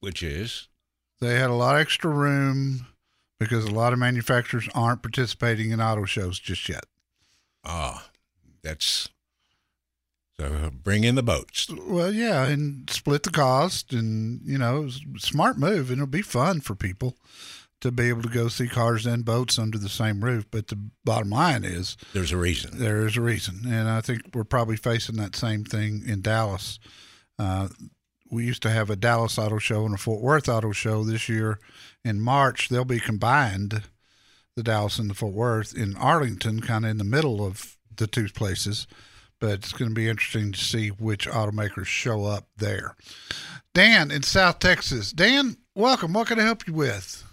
Which 0.00 0.22
is 0.22 0.68
They 1.20 1.34
had 1.34 1.50
a 1.50 1.54
lot 1.54 1.74
of 1.74 1.80
extra 1.80 2.08
room 2.10 2.86
because 3.40 3.64
a 3.64 3.70
lot 3.72 3.92
of 3.92 3.98
manufacturers 3.98 4.68
aren't 4.74 5.02
participating 5.02 5.70
in 5.72 5.80
auto 5.80 6.04
shows 6.04 6.38
just 6.38 6.68
yet. 6.68 6.84
ah, 7.64 8.08
that's 8.62 9.08
so 10.38 10.70
bring 10.84 11.02
in 11.04 11.16
the 11.16 11.22
boats. 11.22 11.68
Well, 11.68 12.12
yeah, 12.12 12.44
and 12.46 12.88
split 12.90 13.24
the 13.24 13.30
cost, 13.30 13.92
and 13.92 14.40
you 14.44 14.56
know, 14.56 14.88
smart 15.18 15.58
move, 15.58 15.90
and 15.90 15.98
it'll 15.98 16.06
be 16.06 16.22
fun 16.22 16.60
for 16.60 16.74
people 16.76 17.16
to 17.80 17.92
be 17.92 18.08
able 18.08 18.22
to 18.22 18.28
go 18.28 18.48
see 18.48 18.66
cars 18.68 19.06
and 19.06 19.24
boats 19.24 19.58
under 19.58 19.78
the 19.78 19.88
same 19.88 20.24
roof. 20.24 20.46
But 20.50 20.66
the 20.68 20.78
bottom 21.04 21.30
line 21.30 21.64
is, 21.64 21.96
There's 22.12 22.32
a 22.32 22.36
reason. 22.36 22.78
there 22.78 23.06
is 23.06 23.16
a 23.16 23.20
reason, 23.20 23.60
and 23.66 23.88
I 23.88 24.00
think 24.00 24.22
we're 24.34 24.44
probably 24.44 24.76
facing 24.76 25.16
that 25.16 25.36
same 25.36 25.64
thing 25.64 26.02
in 26.06 26.20
Dallas. 26.22 26.78
Uh, 27.38 27.68
we 28.30 28.44
used 28.44 28.62
to 28.62 28.70
have 28.70 28.90
a 28.90 28.96
Dallas 28.96 29.38
Auto 29.38 29.58
Show 29.58 29.86
and 29.86 29.94
a 29.94 29.98
Fort 29.98 30.20
Worth 30.20 30.48
Auto 30.48 30.72
Show. 30.72 31.04
This 31.04 31.28
year, 31.28 31.58
in 32.04 32.20
March, 32.20 32.68
they'll 32.68 32.84
be 32.84 33.00
combined, 33.00 33.82
the 34.56 34.62
Dallas 34.62 34.98
and 34.98 35.08
the 35.08 35.14
Fort 35.14 35.32
Worth 35.32 35.74
in 35.76 35.96
Arlington, 35.96 36.60
kind 36.60 36.84
of 36.84 36.90
in 36.90 36.98
the 36.98 37.04
middle 37.04 37.44
of 37.46 37.76
the 37.96 38.06
two 38.06 38.28
places. 38.28 38.86
But 39.40 39.50
it's 39.52 39.72
going 39.72 39.90
to 39.90 39.94
be 39.94 40.08
interesting 40.08 40.50
to 40.50 40.58
see 40.58 40.88
which 40.88 41.28
automakers 41.28 41.86
show 41.86 42.24
up 42.24 42.48
there. 42.56 42.96
Dan 43.72 44.10
in 44.10 44.24
South 44.24 44.58
Texas. 44.58 45.12
Dan, 45.12 45.56
welcome. 45.76 46.12
What 46.12 46.26
can 46.26 46.40
I 46.40 46.42
help 46.42 46.66
you 46.66 46.72
with? 46.74 47.24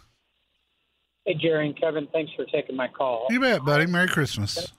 Hey, 1.26 1.34
Jerry 1.34 1.66
and 1.66 1.80
Kevin, 1.80 2.08
thanks 2.14 2.32
for 2.36 2.46
taking 2.46 2.76
my 2.76 2.88
call. 2.88 3.26
You 3.32 3.40
bet, 3.40 3.66
buddy. 3.66 3.88
Merry 3.88 4.08
Christmas. 4.08 4.72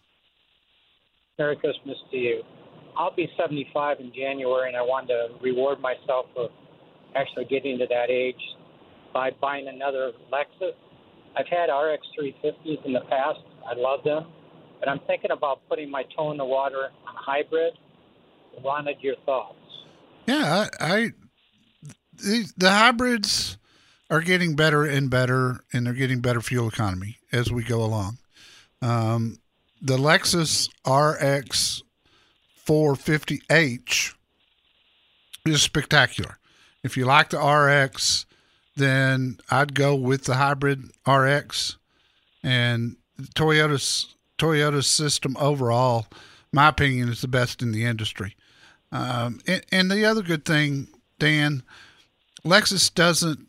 Merry 1.39 1.57
Christmas 1.57 1.97
to 2.13 2.17
you. 2.17 2.43
I'll 2.97 3.15
be 3.15 3.29
75 3.37 3.99
in 3.99 4.13
January, 4.15 4.69
and 4.69 4.77
I 4.77 4.83
wanted 4.83 5.09
to 5.09 5.29
reward 5.43 5.81
myself 5.81 6.27
for 6.35 6.49
actually 7.17 7.47
getting 7.47 7.79
to 7.79 7.87
that 7.89 8.11
age 8.11 8.41
by 9.13 9.31
buying 9.41 9.67
another 9.67 10.13
Lexus. 10.33 10.73
I've 11.37 11.49
had 11.49 11.67
RX 11.67 12.07
350s 12.19 12.87
in 12.87 12.93
the 12.93 13.01
past. 13.11 13.41
I 13.69 13.75
love 13.77 14.05
them, 14.05 14.27
but 14.79 14.89
I'm 14.89 15.01
thinking 15.07 15.33
about 15.33 15.61
putting 15.69 15.91
my 15.91 16.05
toe 16.17 16.31
in 16.31 16.37
the 16.37 16.45
water 16.45 16.91
on 17.09 17.15
hybrid. 17.17 17.73
Wanted 18.63 18.97
your 19.01 19.17
thoughts. 19.27 19.59
Yeah, 20.27 20.69
I, 20.81 20.95
I 20.95 21.13
the, 22.15 22.51
the 22.57 22.71
hybrids 22.71 23.59
are 24.11 24.21
getting 24.21 24.55
better 24.55 24.85
and 24.85 25.11
better, 25.11 25.61
and 25.73 25.87
they're 25.87 25.95
getting 25.95 26.21
better 26.21 26.41
fuel 26.41 26.69
economy 26.69 27.19
as 27.33 27.51
we 27.51 27.63
go 27.63 27.83
along. 27.83 28.19
Um, 28.81 29.39
the 29.81 29.97
Lexus 29.97 30.69
RX 30.87 31.83
450h 32.67 34.15
is 35.47 35.63
spectacular. 35.63 36.39
If 36.83 36.97
you 36.97 37.05
like 37.05 37.31
the 37.31 37.39
RX, 37.39 38.27
then 38.77 39.39
I'd 39.51 39.75
go 39.75 39.95
with 39.95 40.25
the 40.25 40.35
hybrid 40.35 40.91
RX 41.07 41.77
and 42.43 42.97
Toyota's 43.35 44.15
Toyota's 44.39 44.87
system 44.87 45.37
overall. 45.41 46.07
My 46.53 46.69
opinion 46.69 47.09
is 47.09 47.23
the 47.23 47.29
best 47.29 47.63
in 47.63 47.73
the 47.73 47.85
industry. 47.85 48.37
Um, 48.93 49.41
and, 49.47 49.65
and 49.73 49.91
the 49.91 50.05
other 50.05 50.23
good 50.23 50.45
thing, 50.45 50.89
Dan, 51.19 51.63
Lexus 52.45 52.93
doesn't 52.93 53.49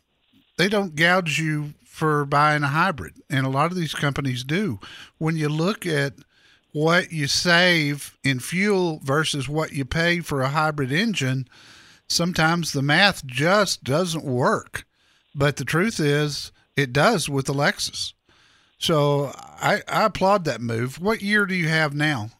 they 0.58 0.68
don't 0.68 0.96
gouge 0.96 1.38
you 1.38 1.72
for 1.84 2.24
buying 2.24 2.62
a 2.62 2.68
hybrid, 2.68 3.14
and 3.30 3.46
a 3.46 3.50
lot 3.50 3.70
of 3.70 3.76
these 3.76 3.94
companies 3.94 4.44
do. 4.44 4.78
When 5.16 5.36
you 5.36 5.48
look 5.48 5.86
at 5.86 6.14
what 6.72 7.10
you 7.10 7.26
save 7.26 8.16
in 8.22 8.40
fuel 8.40 9.00
versus 9.02 9.48
what 9.48 9.72
you 9.72 9.84
pay 9.84 10.20
for 10.20 10.42
a 10.42 10.50
hybrid 10.50 10.92
engine, 10.92 11.48
sometimes 12.08 12.72
the 12.72 12.82
math 12.82 13.24
just 13.24 13.82
doesn't 13.84 14.24
work. 14.24 14.84
But 15.34 15.56
the 15.56 15.64
truth 15.64 15.98
is, 15.98 16.52
it 16.76 16.92
does 16.92 17.28
with 17.28 17.46
the 17.46 17.54
Lexus. 17.54 18.12
So 18.78 19.32
I, 19.34 19.82
I 19.88 20.04
applaud 20.04 20.44
that 20.44 20.60
move. 20.60 21.00
What 21.00 21.22
year 21.22 21.46
do 21.46 21.54
you 21.54 21.68
have 21.68 21.94
now? 21.94 22.30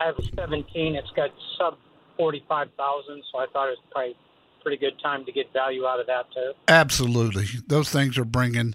I 0.00 0.06
have 0.06 0.18
a 0.18 0.22
17. 0.36 0.96
It's 0.96 1.10
got 1.14 1.30
sub 1.56 1.76
45,000, 2.16 3.22
so 3.30 3.38
I 3.38 3.46
thought 3.52 3.68
it 3.68 3.78
was 3.78 3.78
probably 3.90 4.16
pretty 4.62 4.76
good 4.76 4.98
time 5.00 5.24
to 5.24 5.32
get 5.32 5.52
value 5.52 5.86
out 5.86 6.00
of 6.00 6.06
that 6.06 6.30
too. 6.32 6.52
Absolutely, 6.66 7.46
those 7.66 7.90
things 7.90 8.18
are 8.18 8.24
bringing 8.24 8.74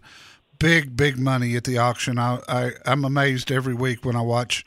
big, 0.59 0.95
big 0.95 1.17
money 1.17 1.55
at 1.55 1.65
the 1.65 1.77
auction. 1.77 2.17
I, 2.17 2.39
I 2.47 2.71
am 2.85 3.03
amazed 3.03 3.51
every 3.51 3.73
week 3.73 4.05
when 4.05 4.15
I 4.15 4.21
watch 4.21 4.65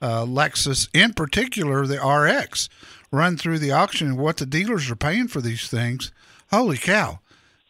uh, 0.00 0.24
Lexus, 0.24 0.88
in 0.92 1.12
particular 1.12 1.86
the 1.86 2.04
RX, 2.04 2.68
run 3.10 3.36
through 3.36 3.60
the 3.60 3.72
auction 3.72 4.08
and 4.08 4.18
what 4.18 4.38
the 4.38 4.46
dealers 4.46 4.90
are 4.90 4.96
paying 4.96 5.28
for 5.28 5.40
these 5.40 5.68
things. 5.68 6.12
Holy 6.50 6.76
cow! 6.76 7.20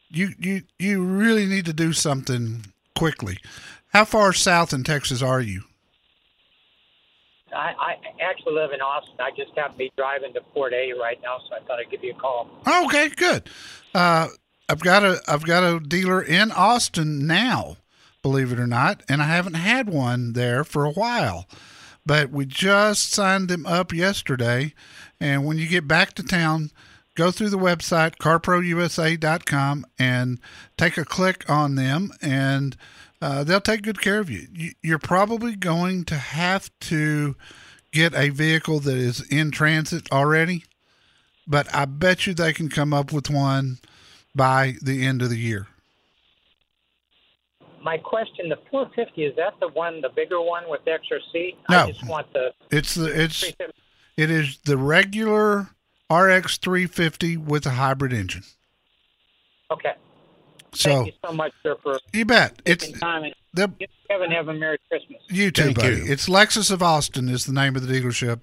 You 0.08 0.30
you 0.38 0.62
you 0.78 1.04
really 1.04 1.46
need 1.46 1.66
to 1.66 1.72
do 1.72 1.92
something 1.92 2.66
quickly. 2.94 3.38
How 3.88 4.04
far 4.04 4.32
south 4.32 4.72
in 4.72 4.84
Texas 4.84 5.22
are 5.22 5.40
you? 5.40 5.62
I, 7.56 7.74
I 7.78 8.22
actually 8.22 8.54
live 8.54 8.72
in 8.72 8.80
Austin. 8.80 9.16
I 9.18 9.30
just 9.30 9.56
happen 9.56 9.72
to 9.72 9.78
be 9.78 9.92
driving 9.96 10.32
to 10.34 10.40
Port 10.40 10.72
A 10.72 10.92
right 10.92 11.18
now, 11.22 11.38
so 11.48 11.56
I 11.56 11.60
thought 11.60 11.78
I'd 11.78 11.90
give 11.90 12.04
you 12.04 12.12
a 12.12 12.14
call. 12.14 12.48
Okay, 12.84 13.08
good. 13.08 13.48
Uh, 13.94 14.28
I've 14.68 14.80
got 14.80 15.04
a 15.04 15.20
I've 15.26 15.44
got 15.44 15.62
a 15.62 15.80
dealer 15.80 16.20
in 16.20 16.50
Austin 16.50 17.26
now, 17.26 17.76
believe 18.22 18.52
it 18.52 18.58
or 18.58 18.66
not, 18.66 19.02
and 19.08 19.22
I 19.22 19.26
haven't 19.26 19.54
had 19.54 19.88
one 19.88 20.32
there 20.32 20.64
for 20.64 20.84
a 20.84 20.92
while. 20.92 21.46
But 22.04 22.30
we 22.30 22.46
just 22.46 23.12
signed 23.12 23.48
them 23.48 23.66
up 23.66 23.92
yesterday, 23.92 24.74
and 25.20 25.44
when 25.44 25.58
you 25.58 25.66
get 25.66 25.88
back 25.88 26.14
to 26.14 26.22
town, 26.22 26.70
go 27.16 27.30
through 27.30 27.50
the 27.50 27.58
website 27.58 28.16
carprousa.com 28.16 29.86
and 29.98 30.38
take 30.76 30.96
a 30.96 31.04
click 31.04 31.48
on 31.48 31.74
them 31.74 32.12
and 32.20 32.76
uh, 33.20 33.44
they'll 33.44 33.60
take 33.60 33.82
good 33.82 34.00
care 34.00 34.18
of 34.18 34.30
you. 34.30 34.72
You're 34.82 34.98
probably 34.98 35.56
going 35.56 36.04
to 36.06 36.16
have 36.16 36.70
to 36.80 37.36
get 37.92 38.14
a 38.14 38.28
vehicle 38.28 38.80
that 38.80 38.96
is 38.96 39.20
in 39.30 39.50
transit 39.50 40.10
already, 40.12 40.64
but 41.46 41.72
I 41.74 41.86
bet 41.86 42.26
you 42.26 42.34
they 42.34 42.52
can 42.52 42.68
come 42.68 42.92
up 42.92 43.12
with 43.12 43.30
one 43.30 43.78
by 44.34 44.74
the 44.82 45.04
end 45.06 45.22
of 45.22 45.30
the 45.30 45.38
year. 45.38 45.66
My 47.82 47.98
question: 47.98 48.48
The 48.48 48.58
450 48.70 49.24
is 49.24 49.36
that 49.36 49.54
the 49.60 49.68
one, 49.68 50.00
the 50.00 50.08
bigger 50.08 50.40
one 50.40 50.64
with 50.68 50.84
the 50.84 50.90
extra 50.92 51.18
seat? 51.32 51.56
No, 51.70 51.84
I 51.84 51.92
just 51.92 52.06
want 52.06 52.32
the. 52.32 52.52
It's 52.70 52.94
the 52.94 53.22
it's 53.22 53.44
it 54.16 54.30
is 54.30 54.58
the 54.64 54.76
regular 54.76 55.68
RX 56.10 56.58
350 56.58 57.36
with 57.36 57.64
a 57.66 57.70
hybrid 57.70 58.12
engine. 58.12 58.42
Okay. 59.70 59.94
So 60.76 60.90
thank 60.90 61.06
you 61.06 61.12
so 61.24 61.32
much, 61.32 61.52
sir, 61.62 61.76
for 61.82 61.98
you 62.12 62.24
bet. 62.24 62.60
It's 62.64 62.90
time 63.00 63.24
and 63.24 63.34
the, 63.56 63.72
Kevin 64.08 64.30
have 64.30 64.48
a 64.48 64.54
Merry 64.54 64.78
Christmas. 64.88 65.22
You 65.28 65.50
too, 65.50 65.64
Thank 65.64 65.76
buddy. 65.76 65.96
you. 65.96 66.04
It's 66.06 66.28
Lexus 66.28 66.70
of 66.70 66.82
Austin 66.82 67.28
is 67.28 67.46
the 67.46 67.52
name 67.52 67.74
of 67.74 67.86
the 67.86 67.92
dealership, 67.92 68.40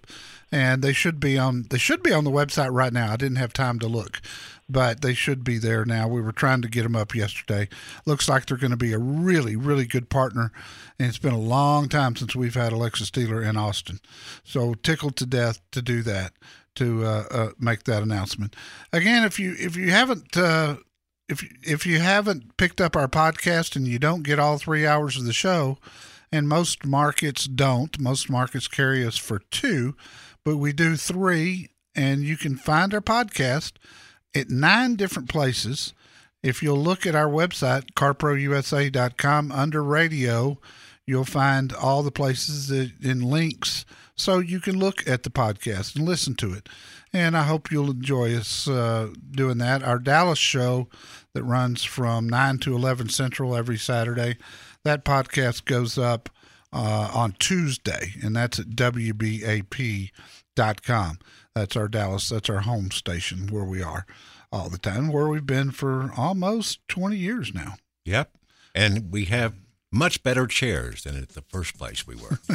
and 0.52 0.82
they 0.82 0.94
should 0.94 1.20
be 1.20 1.38
on 1.38 1.68
they 1.70 1.78
should 1.78 2.02
be 2.02 2.12
on 2.12 2.24
the 2.24 2.32
website 2.32 2.72
right 2.72 2.92
now. 2.92 3.14
I 3.14 3.16
didn't 3.16 3.38
have 3.38 3.54
time 3.54 3.80
to 3.80 3.88
look, 3.88 4.22
but 4.68 5.02
they 5.02 5.14
should 5.14 5.44
be 5.44 5.60
there 5.60 5.86
now. 5.86 6.08
We 6.08 6.22
were 6.22 6.32
trying 6.32 6.64
to 6.64 6.68
get 6.68 6.84
them 6.84 6.96
up 6.96 7.14
yesterday. 7.14 7.70
Looks 8.06 8.28
like 8.28 8.48
they're 8.48 8.58
going 8.58 8.72
to 8.72 8.78
be 8.78 8.94
a 8.94 9.00
really 9.00 9.56
really 9.56 9.86
good 9.86 10.10
partner, 10.10 10.52
and 10.98 11.08
it's 11.08 11.20
been 11.20 11.34
a 11.34 11.40
long 11.40 11.90
time 11.90 12.16
since 12.16 12.36
we've 12.36 12.56
had 12.56 12.74
a 12.74 12.78
Lexus 12.78 13.12
dealer 13.12 13.42
in 13.42 13.56
Austin. 13.56 14.00
So 14.44 14.74
tickled 14.74 15.16
to 15.18 15.26
death 15.26 15.62
to 15.72 15.82
do 15.82 16.02
that 16.04 16.34
to 16.76 17.06
uh, 17.06 17.24
uh, 17.30 17.50
make 17.60 17.84
that 17.84 18.02
announcement. 18.02 18.56
Again, 18.92 19.24
if 19.24 19.40
you 19.40 19.56
if 19.60 19.76
you 19.76 19.92
haven't. 19.92 20.36
Uh, 20.36 20.78
if 21.30 21.44
if 21.64 21.86
you 21.86 22.00
haven't 22.00 22.58
picked 22.58 22.82
up 22.82 22.96
our 22.96 23.08
podcast 23.08 23.76
and 23.76 23.88
you 23.88 24.00
don't 24.00 24.24
get 24.24 24.40
all 24.40 24.58
three 24.58 24.86
hours 24.86 25.18
of 25.18 25.26
the 25.26 25.34
show, 25.34 25.78
and 26.32 26.50
most 26.50 26.86
markets 26.86 27.46
don't, 27.46 28.00
most 28.00 28.30
markets 28.30 28.68
carry 28.68 29.06
us 29.06 29.18
for 29.18 29.40
two, 29.52 29.96
but 30.44 30.58
we 30.58 30.74
do 30.74 30.96
three, 30.96 31.70
and 31.96 32.24
you 32.24 32.38
can 32.38 32.56
find 32.56 32.94
our 32.94 33.02
podcast 33.02 33.74
at 34.36 34.50
nine 34.50 34.96
different 34.96 35.30
places. 35.30 35.94
If 36.42 36.62
you'll 36.62 36.82
look 36.82 37.06
at 37.06 37.16
our 37.16 37.30
website, 37.30 37.94
carprousa.com, 37.94 39.52
under 39.52 39.84
radio, 39.84 40.58
you'll 41.06 41.24
find 41.24 41.72
all 41.72 42.04
the 42.04 42.12
places 42.12 42.68
that, 42.68 42.92
in 43.02 43.22
links 43.22 43.86
so 44.16 44.40
you 44.40 44.60
can 44.60 44.78
look 44.78 45.08
at 45.08 45.24
the 45.24 45.30
podcast 45.30 45.96
and 45.96 46.06
listen 46.06 46.36
to 46.36 46.54
it. 46.54 46.68
And 47.14 47.38
I 47.38 47.44
hope 47.44 47.72
you'll 47.72 47.92
enjoy 47.92 48.36
us 48.36 48.68
uh, 48.68 49.10
doing 49.32 49.60
that. 49.60 49.84
Our 49.84 50.00
Dallas 50.00 50.40
show 50.40 50.88
that 51.34 51.44
runs 51.44 51.84
from 51.84 52.28
9 52.28 52.58
to 52.60 52.76
11 52.76 53.10
Central 53.10 53.56
every 53.56 53.78
Saturday, 53.78 54.38
that 54.84 55.06
podcast 55.06 55.66
goes 55.66 55.98
up 55.98 56.30
uh, 56.72 57.12
on 57.14 57.36
Tuesday, 57.40 58.14
and 58.22 58.36
that's 58.36 58.60
at 58.60 58.70
WBAP.com. 58.70 60.10
That's 61.56 61.76
our 61.76 61.88
Dallas, 61.88 62.30
that's 62.30 62.50
our 62.50 62.62
home 62.62 62.90
station 62.92 63.48
where 63.48 63.64
we 63.64 63.84
are 63.84 64.06
all 64.52 64.70
the 64.70 64.78
time, 64.80 65.12
where 65.12 65.28
we've 65.28 65.46
been 65.46 65.72
for 65.72 66.12
almost 66.18 66.80
20 66.88 67.16
years 67.16 67.54
now. 67.54 67.76
Yep. 68.06 68.32
And 68.74 69.12
we 69.12 69.26
have 69.26 69.54
much 69.92 70.24
better 70.24 70.48
chairs 70.48 71.04
than 71.04 71.16
at 71.16 71.30
the 71.30 71.44
first 71.44 71.78
place 71.78 72.08
we 72.08 72.16
were. 72.16 72.40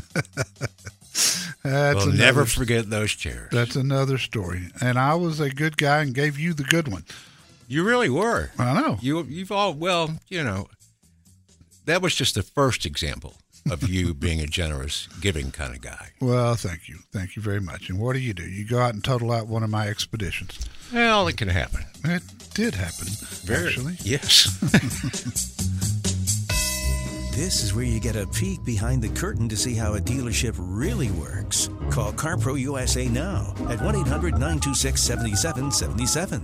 We'll 1.65 1.75
another- 1.75 2.13
never 2.13 2.45
forget 2.45 2.89
those 2.91 3.13
chairs. 3.13 3.51
That's 3.53 3.77
another 3.77 4.19
story. 4.19 4.71
And 4.81 4.99
I 4.99 5.15
was 5.15 5.41
a 5.41 5.51
good 5.51 5.77
guy 5.77 6.03
and 6.03 6.15
gave 6.15 6.39
you 6.39 6.55
the 6.55 6.65
good 6.65 6.89
one. 6.89 7.05
You 7.67 7.85
really 7.85 8.09
were. 8.09 8.51
I 8.59 8.73
know. 8.81 8.99
You 9.03 9.25
you've 9.25 9.53
all 9.53 9.75
well, 9.75 10.19
you 10.29 10.43
know, 10.43 10.69
that 11.85 12.01
was 12.01 12.15
just 12.15 12.35
the 12.35 12.43
first 12.43 12.87
example 12.87 13.35
of 13.71 13.87
you 13.87 14.15
being 14.27 14.41
a 14.41 14.47
generous, 14.47 15.07
giving 15.21 15.51
kind 15.51 15.75
of 15.75 15.83
guy. 15.83 16.13
Well, 16.21 16.55
thank 16.55 16.89
you. 16.89 17.01
Thank 17.13 17.37
you 17.37 17.43
very 17.43 17.61
much. 17.61 17.91
And 17.91 17.99
what 17.99 18.15
do 18.15 18.21
you 18.21 18.33
do? 18.33 18.45
You 18.49 18.65
go 18.67 18.79
out 18.79 18.95
and 18.95 19.05
total 19.05 19.31
out 19.33 19.47
one 19.49 19.63
of 19.63 19.69
my 19.71 19.89
expeditions. 19.89 20.59
Well, 20.95 21.29
it 21.29 21.37
can 21.37 21.49
happen. 21.49 21.83
It 22.05 22.23
did 22.55 22.75
happen, 22.75 23.09
actually. 23.53 23.97
Yes. 24.03 24.49
This 27.39 27.63
is 27.63 27.73
where 27.73 27.85
you 27.85 28.01
get 28.01 28.17
a 28.17 28.27
peek 28.27 28.65
behind 28.65 29.01
the 29.01 29.09
curtain 29.11 29.49
to 29.49 29.57
see 29.57 29.73
how 29.73 29.95
a 29.95 30.01
dealership 30.01 30.57
really 30.59 31.13
works. 31.13 31.71
Call 31.89 32.13
CarPro 32.13 32.59
USA 32.59 33.07
now 33.07 33.55
at 33.69 33.81
1 33.81 33.95
800 33.95 34.33
926 34.33 35.01
7777. 35.01 36.43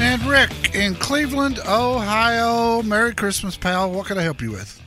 And 0.00 0.22
Rick 0.22 0.76
in 0.76 0.94
Cleveland, 0.94 1.58
Ohio. 1.66 2.82
Merry 2.82 3.16
Christmas, 3.16 3.56
pal. 3.56 3.90
What 3.90 4.06
can 4.06 4.16
I 4.16 4.22
help 4.22 4.40
you 4.40 4.52
with? 4.52 4.80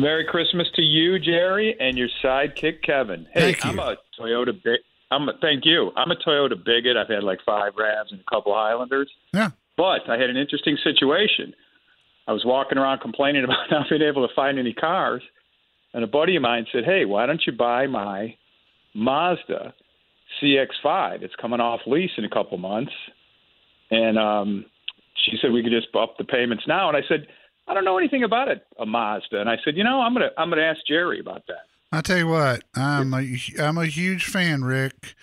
Merry 0.00 0.24
Christmas 0.24 0.66
to 0.74 0.82
you, 0.82 1.18
Jerry, 1.18 1.76
and 1.78 1.98
your 1.98 2.08
sidekick, 2.24 2.82
Kevin. 2.82 3.26
Hey, 3.32 3.52
Thank 3.52 3.64
you. 3.64 3.70
I'm 3.70 3.78
a 3.78 3.96
Toyota 4.18 4.52
big. 4.62 4.80
I'm 5.10 5.28
a, 5.28 5.32
thank 5.40 5.64
you. 5.66 5.90
I'm 5.96 6.10
a 6.10 6.16
Toyota 6.16 6.62
bigot. 6.64 6.96
I've 6.96 7.08
had 7.08 7.22
like 7.22 7.40
five 7.44 7.74
Ravs 7.74 8.10
and 8.10 8.20
a 8.20 8.34
couple 8.34 8.54
Highlanders. 8.54 9.10
Yeah. 9.34 9.50
But 9.76 10.08
I 10.08 10.18
had 10.18 10.30
an 10.30 10.36
interesting 10.36 10.78
situation. 10.82 11.52
I 12.26 12.32
was 12.32 12.44
walking 12.44 12.78
around 12.78 13.00
complaining 13.00 13.44
about 13.44 13.70
not 13.70 13.88
being 13.90 14.02
able 14.02 14.26
to 14.26 14.34
find 14.34 14.58
any 14.58 14.72
cars, 14.72 15.22
and 15.92 16.02
a 16.02 16.06
buddy 16.06 16.36
of 16.36 16.42
mine 16.42 16.66
said, 16.72 16.84
"Hey, 16.84 17.04
why 17.04 17.26
don't 17.26 17.42
you 17.46 17.52
buy 17.52 17.86
my 17.86 18.36
Mazda 18.94 19.74
CX-5? 20.40 21.22
It's 21.22 21.34
coming 21.40 21.60
off 21.60 21.80
lease 21.86 22.12
in 22.16 22.24
a 22.24 22.30
couple 22.30 22.56
months." 22.58 22.92
And 23.90 24.18
um, 24.18 24.66
she 25.24 25.36
said 25.40 25.52
we 25.52 25.62
could 25.62 25.72
just 25.72 25.94
up 25.94 26.16
the 26.16 26.24
payments 26.24 26.64
now. 26.66 26.88
And 26.88 26.96
I 26.96 27.02
said, 27.08 27.26
I 27.70 27.74
don't 27.74 27.84
know 27.84 27.98
anything 27.98 28.24
about 28.24 28.48
it, 28.48 28.66
a 28.80 28.84
Mazda. 28.84 29.40
And 29.40 29.48
I 29.48 29.56
said, 29.64 29.76
you 29.76 29.84
know, 29.84 30.00
I'm 30.00 30.12
gonna 30.12 30.30
I'm 30.36 30.50
gonna 30.50 30.62
ask 30.62 30.80
Jerry 30.88 31.20
about 31.20 31.44
that. 31.46 31.66
I 31.92 32.00
tell 32.00 32.18
you 32.18 32.26
what, 32.26 32.64
I'm 32.74 33.14
a 33.14 33.38
I'm 33.60 33.78
a 33.78 33.86
huge 33.86 34.24
fan, 34.24 34.64
Rick. 34.64 35.14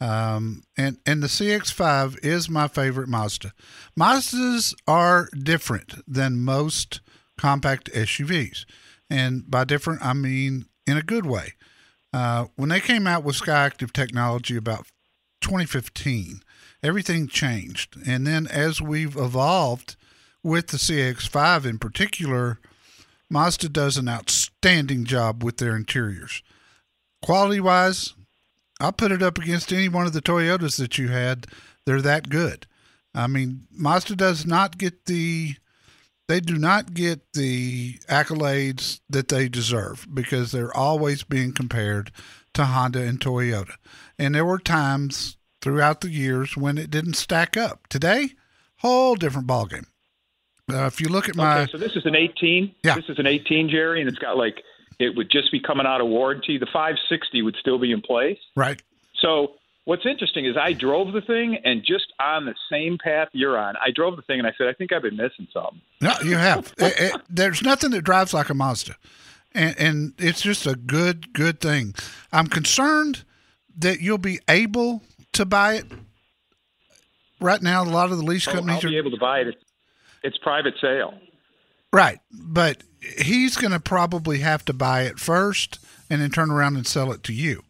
Um, 0.00 0.64
and 0.76 0.98
and 1.06 1.22
the 1.22 1.28
CX5 1.28 2.24
is 2.24 2.50
my 2.50 2.66
favorite 2.66 3.08
Mazda. 3.08 3.52
Mazdas 3.96 4.74
are 4.88 5.28
different 5.32 5.94
than 6.12 6.40
most 6.40 7.00
compact 7.38 7.88
SUVs, 7.92 8.64
and 9.08 9.48
by 9.48 9.62
different 9.62 10.04
I 10.04 10.12
mean 10.12 10.66
in 10.88 10.96
a 10.96 11.02
good 11.02 11.24
way. 11.24 11.52
Uh, 12.12 12.46
when 12.56 12.68
they 12.68 12.80
came 12.80 13.06
out 13.06 13.22
with 13.22 13.36
Skyactiv 13.36 13.92
technology 13.92 14.56
about 14.56 14.86
2015, 15.40 16.40
everything 16.82 17.28
changed, 17.28 17.96
and 18.04 18.26
then 18.26 18.48
as 18.48 18.82
we've 18.82 19.16
evolved 19.16 19.94
with 20.42 20.68
the 20.68 20.76
CX5 20.76 21.66
in 21.66 21.78
particular, 21.78 22.58
Mazda 23.30 23.68
does 23.68 23.96
an 23.96 24.08
outstanding 24.08 25.04
job 25.04 25.42
with 25.42 25.56
their 25.56 25.76
interiors. 25.76 26.42
Quality 27.22 27.60
wise, 27.60 28.14
I'll 28.80 28.92
put 28.92 29.12
it 29.12 29.22
up 29.22 29.38
against 29.38 29.72
any 29.72 29.88
one 29.88 30.06
of 30.06 30.12
the 30.12 30.20
Toyotas 30.20 30.76
that 30.78 30.98
you 30.98 31.08
had. 31.08 31.46
They're 31.86 32.02
that 32.02 32.28
good. 32.28 32.66
I 33.14 33.26
mean, 33.26 33.66
Mazda 33.70 34.16
does 34.16 34.46
not 34.46 34.78
get 34.78 35.06
the 35.06 35.56
they 36.28 36.40
do 36.40 36.56
not 36.56 36.94
get 36.94 37.32
the 37.34 37.98
accolades 38.08 39.00
that 39.10 39.28
they 39.28 39.48
deserve 39.48 40.06
because 40.14 40.50
they're 40.50 40.74
always 40.74 41.24
being 41.24 41.52
compared 41.52 42.12
to 42.54 42.64
Honda 42.64 43.02
and 43.02 43.20
Toyota. 43.20 43.74
And 44.18 44.34
there 44.34 44.44
were 44.44 44.58
times 44.58 45.36
throughout 45.60 46.00
the 46.00 46.10
years 46.10 46.56
when 46.56 46.78
it 46.78 46.90
didn't 46.90 47.14
stack 47.14 47.56
up. 47.56 47.86
Today, 47.88 48.30
whole 48.78 49.14
different 49.14 49.46
ballgame. 49.46 49.86
Uh, 50.74 50.86
if 50.86 51.00
you 51.00 51.08
look 51.08 51.28
at 51.28 51.36
my, 51.36 51.62
okay, 51.62 51.72
so 51.72 51.78
this 51.78 51.96
is 51.96 52.04
an 52.06 52.14
18. 52.16 52.74
Yeah. 52.84 52.94
This 52.94 53.04
is 53.08 53.18
an 53.18 53.26
18, 53.26 53.68
Jerry, 53.68 54.00
and 54.00 54.08
it's 54.08 54.18
got 54.18 54.36
like 54.36 54.62
it 54.98 55.16
would 55.16 55.30
just 55.30 55.50
be 55.52 55.60
coming 55.60 55.86
out 55.86 56.00
of 56.00 56.06
warranty. 56.08 56.58
The 56.58 56.66
560 56.66 57.42
would 57.42 57.56
still 57.60 57.78
be 57.78 57.92
in 57.92 58.00
place. 58.02 58.38
right, 58.56 58.80
So 59.20 59.54
what's 59.84 60.06
interesting 60.06 60.44
is 60.46 60.56
I 60.56 60.72
drove 60.74 61.12
the 61.12 61.20
thing, 61.22 61.56
and 61.64 61.82
just 61.84 62.12
on 62.20 62.44
the 62.46 62.54
same 62.70 62.98
path 63.02 63.28
you're 63.32 63.58
on, 63.58 63.74
I 63.76 63.90
drove 63.90 64.16
the 64.16 64.22
thing, 64.22 64.38
and 64.38 64.46
I 64.46 64.52
said, 64.56 64.68
I 64.68 64.72
think 64.74 64.92
I've 64.92 65.02
been 65.02 65.16
missing 65.16 65.48
something. 65.52 65.80
no, 66.00 66.12
you 66.24 66.36
have. 66.36 66.72
It- 66.78 66.94
it- 67.00 67.20
there's 67.28 67.62
nothing 67.62 67.90
that 67.92 68.02
drives 68.02 68.32
like 68.34 68.48
a 68.50 68.54
Mazda, 68.54 68.94
and 69.54 69.74
and 69.78 70.12
it's 70.18 70.40
just 70.42 70.66
a 70.66 70.74
good 70.76 71.32
good 71.32 71.60
thing. 71.60 71.94
I'm 72.32 72.46
concerned 72.46 73.24
that 73.78 74.00
you'll 74.00 74.18
be 74.18 74.38
able 74.48 75.02
to 75.32 75.44
buy 75.46 75.74
it. 75.74 75.86
Right 77.40 77.60
now, 77.62 77.82
a 77.82 77.84
lot 77.84 78.12
of 78.12 78.18
the 78.18 78.24
lease 78.24 78.44
So 78.44 78.52
Oh, 78.52 78.54
I'll 78.54 78.60
companies 78.60 78.84
be 78.84 78.96
are 78.96 78.98
able 79.00 79.10
to 79.10 79.16
buy 79.16 79.40
it. 79.40 79.61
It's, 80.22 80.34
it's 80.34 80.38
private 80.38 80.74
sale. 80.80 81.14
right, 81.92 82.20
but 82.32 82.82
he's 83.00 83.56
going 83.56 83.72
to 83.72 83.80
probably 83.80 84.38
have 84.38 84.64
to 84.66 84.72
buy 84.72 85.02
it 85.02 85.18
first 85.18 85.78
and 86.08 86.20
then 86.20 86.30
turn 86.30 86.50
around 86.50 86.76
and 86.76 86.86
sell 86.86 87.12
it 87.12 87.22
to 87.24 87.32
you. 87.32 87.62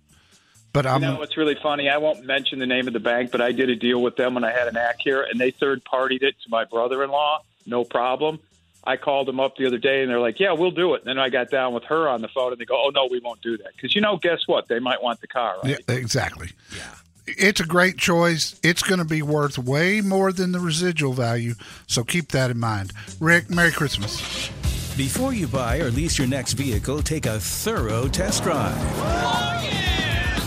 But 0.73 0.87
I'm 0.87 1.03
You 1.03 1.09
know 1.09 1.19
what's 1.19 1.37
really 1.37 1.57
funny? 1.63 1.89
I 1.91 1.99
won't 1.99 2.25
mention 2.25 2.59
the 2.59 2.67
name 2.67 2.87
of 2.87 2.95
the 2.95 3.01
bank, 3.01 3.31
but 3.31 3.41
I 3.43 3.53
did 3.53 3.69
a 3.69 3.77
deal 3.77 4.01
with 4.01 4.17
them 4.17 4.35
when 4.35 4.45
I 4.45 4.53
had 4.53 4.69
an 4.69 4.75
Acura, 4.75 5.31
and 5.31 5.39
they 5.39 5.51
third 5.51 5.85
partied 5.85 6.23
it 6.23 6.35
to 6.45 6.51
my 6.51 6.65
brother-in-law. 6.65 7.43
No 7.67 7.85
problem. 7.85 8.39
I 8.85 8.97
called 8.97 9.29
them 9.29 9.39
up 9.39 9.57
the 9.57 9.67
other 9.67 9.79
day, 9.79 10.01
and 10.03 10.11
they're 10.11 10.19
like, 10.19 10.41
"Yeah, 10.41 10.53
we'll 10.53 10.73
do 10.73 10.95
it." 10.95 11.03
And 11.03 11.09
then 11.09 11.19
I 11.19 11.29
got 11.29 11.51
down 11.51 11.73
with 11.73 11.85
her 11.85 12.09
on 12.09 12.21
the 12.21 12.29
phone, 12.29 12.53
and 12.53 12.61
they 12.61 12.65
go, 12.65 12.83
"Oh 12.85 12.91
no, 12.91 13.07
we 13.07 13.21
won't 13.21 13.41
do 13.43 13.57
that," 13.59 13.77
because 13.77 13.95
you 13.95 14.01
know, 14.01 14.17
guess 14.17 14.41
what? 14.47 14.67
They 14.67 14.81
might 14.81 15.01
want 15.03 15.21
the 15.21 15.29
car, 15.29 15.57
right? 15.63 15.79
Yeah, 15.87 15.95
exactly. 15.95 16.51
Yeah. 16.75 16.83
It's 17.27 17.61
a 17.61 17.67
great 17.67 17.99
choice. 17.99 18.59
It's 18.63 18.83
going 18.83 18.99
to 18.99 19.05
be 19.05 19.23
worth 19.23 19.59
way 19.59 20.01
more 20.01 20.33
than 20.33 20.53
the 20.53 20.61
residual 20.61 21.13
value, 21.13 21.55
so 21.87 22.03
keep 22.03 22.33
that 22.33 22.51
in 22.51 22.59
mind. 22.59 22.93
Rick, 23.21 23.49
Merry 23.49 23.71
Christmas. 23.71 24.51
Before 24.97 25.33
you 25.33 25.47
buy 25.47 25.79
or 25.79 25.91
lease 25.91 26.19
your 26.19 26.27
next 26.27 26.55
vehicle, 26.55 27.03
take 27.03 27.27
a 27.27 27.39
thorough 27.39 28.09
test 28.09 28.43
drive. 28.43 28.77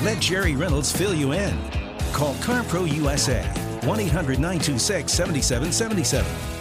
Let 0.03 0.19
Jerry 0.19 0.55
Reynolds 0.55 0.91
fill 0.91 1.15
you 1.15 1.31
in. 1.31 1.57
Call 2.13 2.35
CarPro 2.35 2.93
USA 2.95 3.41
1 3.87 3.99
800 3.99 4.39
926 4.39 5.11
7777. 5.11 6.54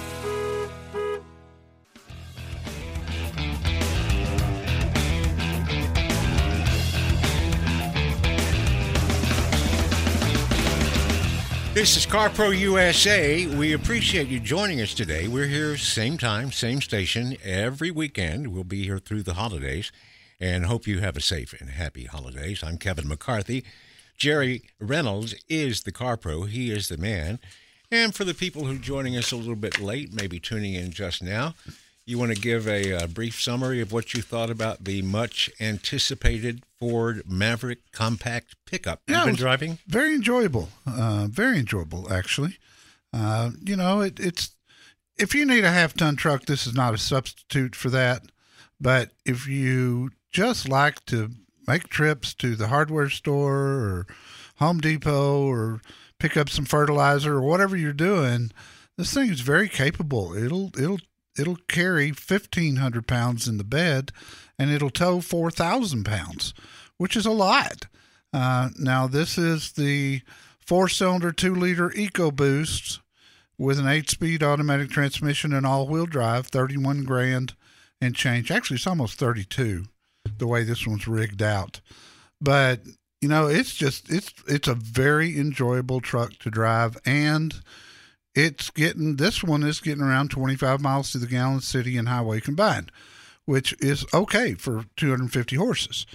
This 11.74 11.96
is 11.96 12.06
CarPro 12.06 12.56
USA. 12.56 13.46
We 13.46 13.72
appreciate 13.72 14.28
you 14.28 14.38
joining 14.38 14.80
us 14.80 14.94
today. 14.94 15.26
We're 15.26 15.48
here 15.48 15.76
same 15.76 16.16
time, 16.16 16.52
same 16.52 16.80
station 16.80 17.36
every 17.42 17.90
weekend. 17.90 18.52
We'll 18.52 18.62
be 18.62 18.84
here 18.84 19.00
through 19.00 19.24
the 19.24 19.34
holidays 19.34 19.90
and 20.38 20.66
hope 20.66 20.86
you 20.86 21.00
have 21.00 21.16
a 21.16 21.20
safe 21.20 21.52
and 21.60 21.70
happy 21.70 22.04
holidays. 22.04 22.62
I'm 22.62 22.78
Kevin 22.78 23.08
McCarthy. 23.08 23.64
Jerry 24.16 24.62
Reynolds 24.78 25.34
is 25.48 25.82
the 25.82 25.90
CarPro. 25.90 26.48
He 26.48 26.70
is 26.70 26.86
the 26.86 26.96
man. 26.96 27.40
And 27.90 28.14
for 28.14 28.22
the 28.22 28.34
people 28.34 28.66
who 28.66 28.76
are 28.76 28.78
joining 28.78 29.16
us 29.16 29.32
a 29.32 29.36
little 29.36 29.56
bit 29.56 29.80
late, 29.80 30.12
maybe 30.12 30.38
tuning 30.38 30.74
in 30.74 30.92
just 30.92 31.24
now, 31.24 31.54
you 32.06 32.18
want 32.18 32.34
to 32.34 32.40
give 32.40 32.68
a, 32.68 32.92
uh 32.92 33.06
brief 33.06 33.40
summary 33.40 33.80
of 33.80 33.92
what 33.92 34.14
you 34.14 34.22
thought 34.22 34.50
about 34.50 34.84
the 34.84 35.02
much 35.02 35.50
anticipated 35.60 36.62
Ford 36.78 37.22
Maverick 37.26 37.90
compact 37.92 38.56
pickup 38.66 39.02
Yeah, 39.06 39.18
you've 39.18 39.26
been 39.26 39.34
driving? 39.36 39.78
Very 39.86 40.14
enjoyable. 40.14 40.68
Uh, 40.86 41.28
very 41.30 41.58
enjoyable, 41.58 42.12
actually. 42.12 42.58
Uh, 43.12 43.52
you 43.62 43.76
know, 43.76 44.00
it, 44.00 44.18
it's 44.20 44.54
if 45.16 45.34
you 45.34 45.46
need 45.46 45.64
a 45.64 45.70
half 45.70 45.94
ton 45.94 46.16
truck, 46.16 46.46
this 46.46 46.66
is 46.66 46.74
not 46.74 46.94
a 46.94 46.98
substitute 46.98 47.76
for 47.76 47.90
that. 47.90 48.22
But 48.80 49.12
if 49.24 49.46
you 49.46 50.10
just 50.30 50.68
like 50.68 51.04
to 51.06 51.30
make 51.66 51.88
trips 51.88 52.34
to 52.34 52.56
the 52.56 52.68
hardware 52.68 53.08
store 53.08 53.56
or 53.56 54.06
Home 54.56 54.80
Depot 54.80 55.46
or 55.46 55.80
pick 56.18 56.36
up 56.36 56.50
some 56.50 56.64
fertilizer 56.64 57.34
or 57.34 57.42
whatever 57.42 57.76
you're 57.76 57.92
doing, 57.92 58.50
this 58.98 59.14
thing 59.14 59.30
is 59.30 59.40
very 59.40 59.68
capable. 59.68 60.36
It'll 60.36 60.70
it'll 60.78 60.98
it'll 61.38 61.58
carry 61.68 62.10
fifteen 62.12 62.76
hundred 62.76 63.06
pounds 63.06 63.48
in 63.48 63.58
the 63.58 63.64
bed, 63.64 64.12
and 64.58 64.70
it'll 64.70 64.90
tow 64.90 65.20
four 65.20 65.50
thousand 65.50 66.04
pounds, 66.04 66.54
which 66.96 67.16
is 67.16 67.26
a 67.26 67.30
lot. 67.30 67.86
Uh, 68.32 68.70
now 68.78 69.06
this 69.06 69.38
is 69.38 69.72
the 69.72 70.22
four-cylinder, 70.58 71.30
two-liter 71.30 71.90
EcoBoost 71.90 73.00
with 73.58 73.78
an 73.78 73.86
eight-speed 73.86 74.42
automatic 74.42 74.90
transmission 74.90 75.52
and 75.52 75.64
all-wheel 75.64 76.06
drive, 76.06 76.46
thirty-one 76.48 77.04
grand 77.04 77.54
and 78.00 78.16
change. 78.16 78.50
Actually, 78.50 78.76
it's 78.76 78.86
almost 78.86 79.18
thirty-two, 79.18 79.84
the 80.38 80.46
way 80.46 80.64
this 80.64 80.86
one's 80.86 81.06
rigged 81.06 81.42
out. 81.42 81.80
But 82.40 82.80
you 83.20 83.28
know, 83.28 83.46
it's 83.46 83.74
just 83.74 84.10
it's 84.10 84.32
it's 84.48 84.68
a 84.68 84.74
very 84.74 85.38
enjoyable 85.38 86.00
truck 86.00 86.32
to 86.40 86.50
drive, 86.50 86.98
and 87.06 87.54
it's 88.34 88.70
getting 88.70 89.16
this 89.16 89.42
one 89.44 89.62
is 89.62 89.80
getting 89.80 90.02
around 90.02 90.30
25 90.30 90.80
miles 90.80 91.12
to 91.12 91.18
the 91.18 91.26
gallon 91.26 91.60
city 91.60 91.96
and 91.96 92.08
highway 92.08 92.40
combined, 92.40 92.90
which 93.44 93.74
is 93.80 94.04
okay 94.12 94.54
for 94.54 94.84
250 94.96 95.56
horses. 95.56 96.06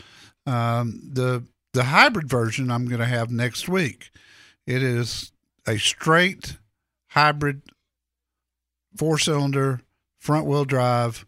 Um, 0.46 1.02
the 1.04 1.44
the 1.74 1.86
hybrid 1.86 2.28
version 2.28 2.72
I'm 2.72 2.88
going 2.88 3.00
to 3.00 3.06
have 3.06 3.32
next 3.32 3.70
week. 3.70 4.10
It 4.66 4.82
is 4.82 5.32
a 5.68 5.78
straight 5.78 6.58
hybrid 7.10 7.62
four 8.96 9.18
cylinder 9.18 9.82
front 10.18 10.46
wheel 10.46 10.66
drive, 10.66 11.26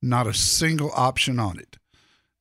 not 0.00 0.26
a 0.26 0.34
single 0.34 0.92
option 0.94 1.40
on 1.40 1.58
it, 1.58 1.78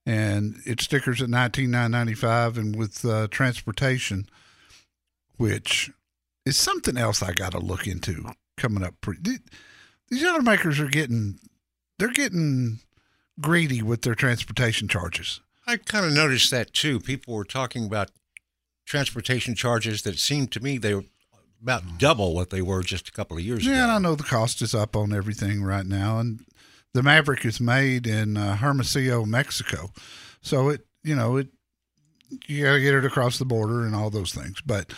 and 0.05 0.57
it 0.65 0.81
stickers 0.81 1.21
at 1.21 1.29
19995 1.29 2.57
and 2.57 2.75
with 2.75 3.03
uh, 3.05 3.27
transportation, 3.29 4.27
which 5.37 5.89
is 6.47 6.57
something 6.57 6.97
else 6.97 7.21
I 7.21 7.33
got 7.33 7.51
to 7.51 7.59
look 7.59 7.85
into 7.85 8.31
coming 8.55 8.83
up. 8.83 8.95
Pretty, 9.01 9.39
these 10.09 10.23
automakers 10.23 10.79
are 10.79 10.87
getting 10.87 11.39
they're 11.99 12.09
getting 12.09 12.79
greedy 13.39 13.81
with 13.81 14.01
their 14.01 14.15
transportation 14.15 14.87
charges. 14.87 15.41
I 15.65 15.77
kind 15.77 16.05
of 16.05 16.13
noticed 16.13 16.49
that 16.51 16.73
too. 16.73 16.99
People 16.99 17.33
were 17.33 17.43
talking 17.43 17.85
about 17.85 18.11
transportation 18.85 19.53
charges 19.53 20.03
that 20.03 20.17
seemed 20.17 20.51
to 20.53 20.61
me 20.61 20.77
they 20.77 20.95
were 20.95 21.03
about 21.61 21.97
double 21.97 22.33
what 22.33 22.51
they 22.51 22.61
were 22.61 22.83
just 22.83 23.09
a 23.09 23.11
couple 23.11 23.35
of 23.35 23.43
years 23.43 23.65
ago. 23.65 23.75
Yeah, 23.75 23.83
and 23.83 23.91
I 23.91 23.99
know 23.99 24.15
the 24.15 24.23
cost 24.23 24.61
is 24.61 24.73
up 24.73 24.95
on 24.95 25.11
everything 25.11 25.63
right 25.63 25.85
now, 25.85 26.19
and 26.19 26.45
the 26.93 27.03
Maverick 27.03 27.45
is 27.45 27.59
made 27.59 28.07
in 28.07 28.37
uh, 28.37 28.55
Hermosillo, 28.55 29.25
Mexico, 29.25 29.91
so 30.41 30.69
it 30.69 30.85
you 31.03 31.15
know 31.15 31.37
it 31.37 31.49
you 32.47 32.63
got 32.63 32.73
to 32.73 32.81
get 32.81 32.93
it 32.93 33.05
across 33.05 33.39
the 33.39 33.45
border 33.45 33.85
and 33.85 33.95
all 33.95 34.09
those 34.09 34.33
things, 34.33 34.61
but 34.61 34.93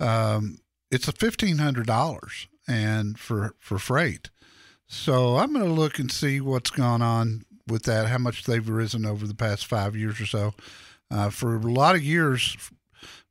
um, 0.00 0.58
it's 0.94 1.08
a 1.08 1.12
fifteen 1.12 1.58
hundred 1.58 1.86
dollars 1.86 2.48
and 2.68 3.18
for 3.18 3.54
for 3.58 3.78
freight. 3.78 4.30
So 4.86 5.36
I'm 5.38 5.52
going 5.52 5.64
to 5.64 5.72
look 5.72 5.98
and 5.98 6.10
see 6.10 6.40
what's 6.40 6.70
gone 6.70 7.02
on 7.02 7.44
with 7.66 7.82
that, 7.84 8.06
how 8.06 8.18
much 8.18 8.44
they've 8.44 8.68
risen 8.68 9.04
over 9.04 9.26
the 9.26 9.34
past 9.34 9.66
five 9.66 9.96
years 9.96 10.20
or 10.20 10.26
so. 10.26 10.54
Uh, 11.10 11.30
for 11.30 11.56
a 11.56 11.60
lot 11.60 11.96
of 11.96 12.02
years, 12.02 12.56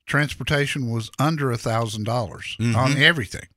transportation 0.05 0.89
was 0.91 1.11
under 1.19 1.51
a 1.51 1.57
thousand 1.57 2.03
dollars 2.05 2.57
on 2.75 2.97
everything. 2.97 3.47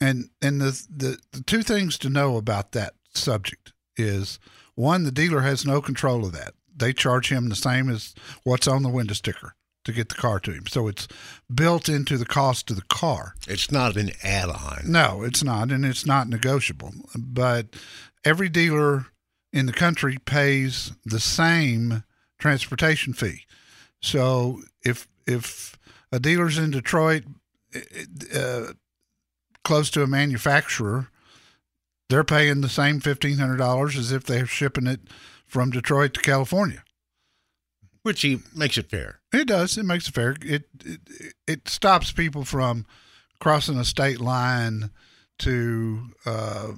And 0.00 0.30
and 0.40 0.60
the, 0.60 0.86
the 0.94 1.18
the 1.32 1.42
two 1.42 1.62
things 1.62 1.98
to 1.98 2.10
know 2.10 2.36
about 2.36 2.72
that 2.72 2.94
subject 3.14 3.72
is 3.96 4.38
one, 4.74 5.04
the 5.04 5.12
dealer 5.12 5.40
has 5.40 5.64
no 5.64 5.80
control 5.80 6.24
of 6.26 6.32
that. 6.32 6.54
They 6.76 6.92
charge 6.92 7.32
him 7.32 7.48
the 7.48 7.56
same 7.56 7.88
as 7.88 8.14
what's 8.44 8.68
on 8.68 8.82
the 8.82 8.90
window 8.90 9.14
sticker 9.14 9.54
to 9.86 9.92
get 9.92 10.10
the 10.10 10.14
car 10.14 10.38
to 10.40 10.52
him. 10.52 10.66
So 10.66 10.86
it's 10.86 11.08
built 11.52 11.88
into 11.88 12.18
the 12.18 12.26
cost 12.26 12.70
of 12.70 12.76
the 12.76 12.82
car. 12.82 13.34
It's 13.48 13.72
not 13.72 13.96
an 13.96 14.10
add-on. 14.22 14.82
No, 14.84 15.22
it's 15.22 15.42
not, 15.42 15.72
and 15.72 15.86
it's 15.86 16.04
not 16.04 16.28
negotiable. 16.28 16.92
But 17.16 17.68
every 18.24 18.48
dealer 18.48 19.06
in 19.52 19.66
the 19.66 19.72
country 19.72 20.18
pays 20.24 20.92
the 21.04 21.20
same 21.20 22.04
transportation 22.38 23.14
fee. 23.14 23.46
So 24.02 24.60
if 24.84 25.08
if 25.26 25.78
a 26.12 26.20
dealer's 26.20 26.58
in 26.58 26.70
Detroit, 26.70 27.24
uh, 28.34 28.72
close 29.64 29.90
to 29.90 30.02
a 30.02 30.06
manufacturer, 30.06 31.08
they're 32.08 32.24
paying 32.24 32.60
the 32.60 32.68
same 32.68 33.00
fifteen 33.00 33.38
hundred 33.38 33.56
dollars 33.56 33.96
as 33.96 34.12
if 34.12 34.24
they're 34.24 34.46
shipping 34.46 34.86
it 34.86 35.00
from 35.46 35.70
Detroit 35.70 36.12
to 36.14 36.20
California. 36.20 36.82
Which 38.06 38.22
he 38.22 38.38
makes 38.54 38.78
it 38.78 38.88
fair. 38.88 39.18
It 39.32 39.48
does. 39.48 39.76
It 39.76 39.82
makes 39.82 40.06
it 40.06 40.14
fair. 40.14 40.36
It 40.40 40.62
it, 40.84 41.00
it 41.48 41.68
stops 41.68 42.12
people 42.12 42.44
from 42.44 42.86
crossing 43.40 43.76
a 43.78 43.84
state 43.84 44.20
line 44.20 44.90
to 45.40 46.02
uh, 46.24 46.68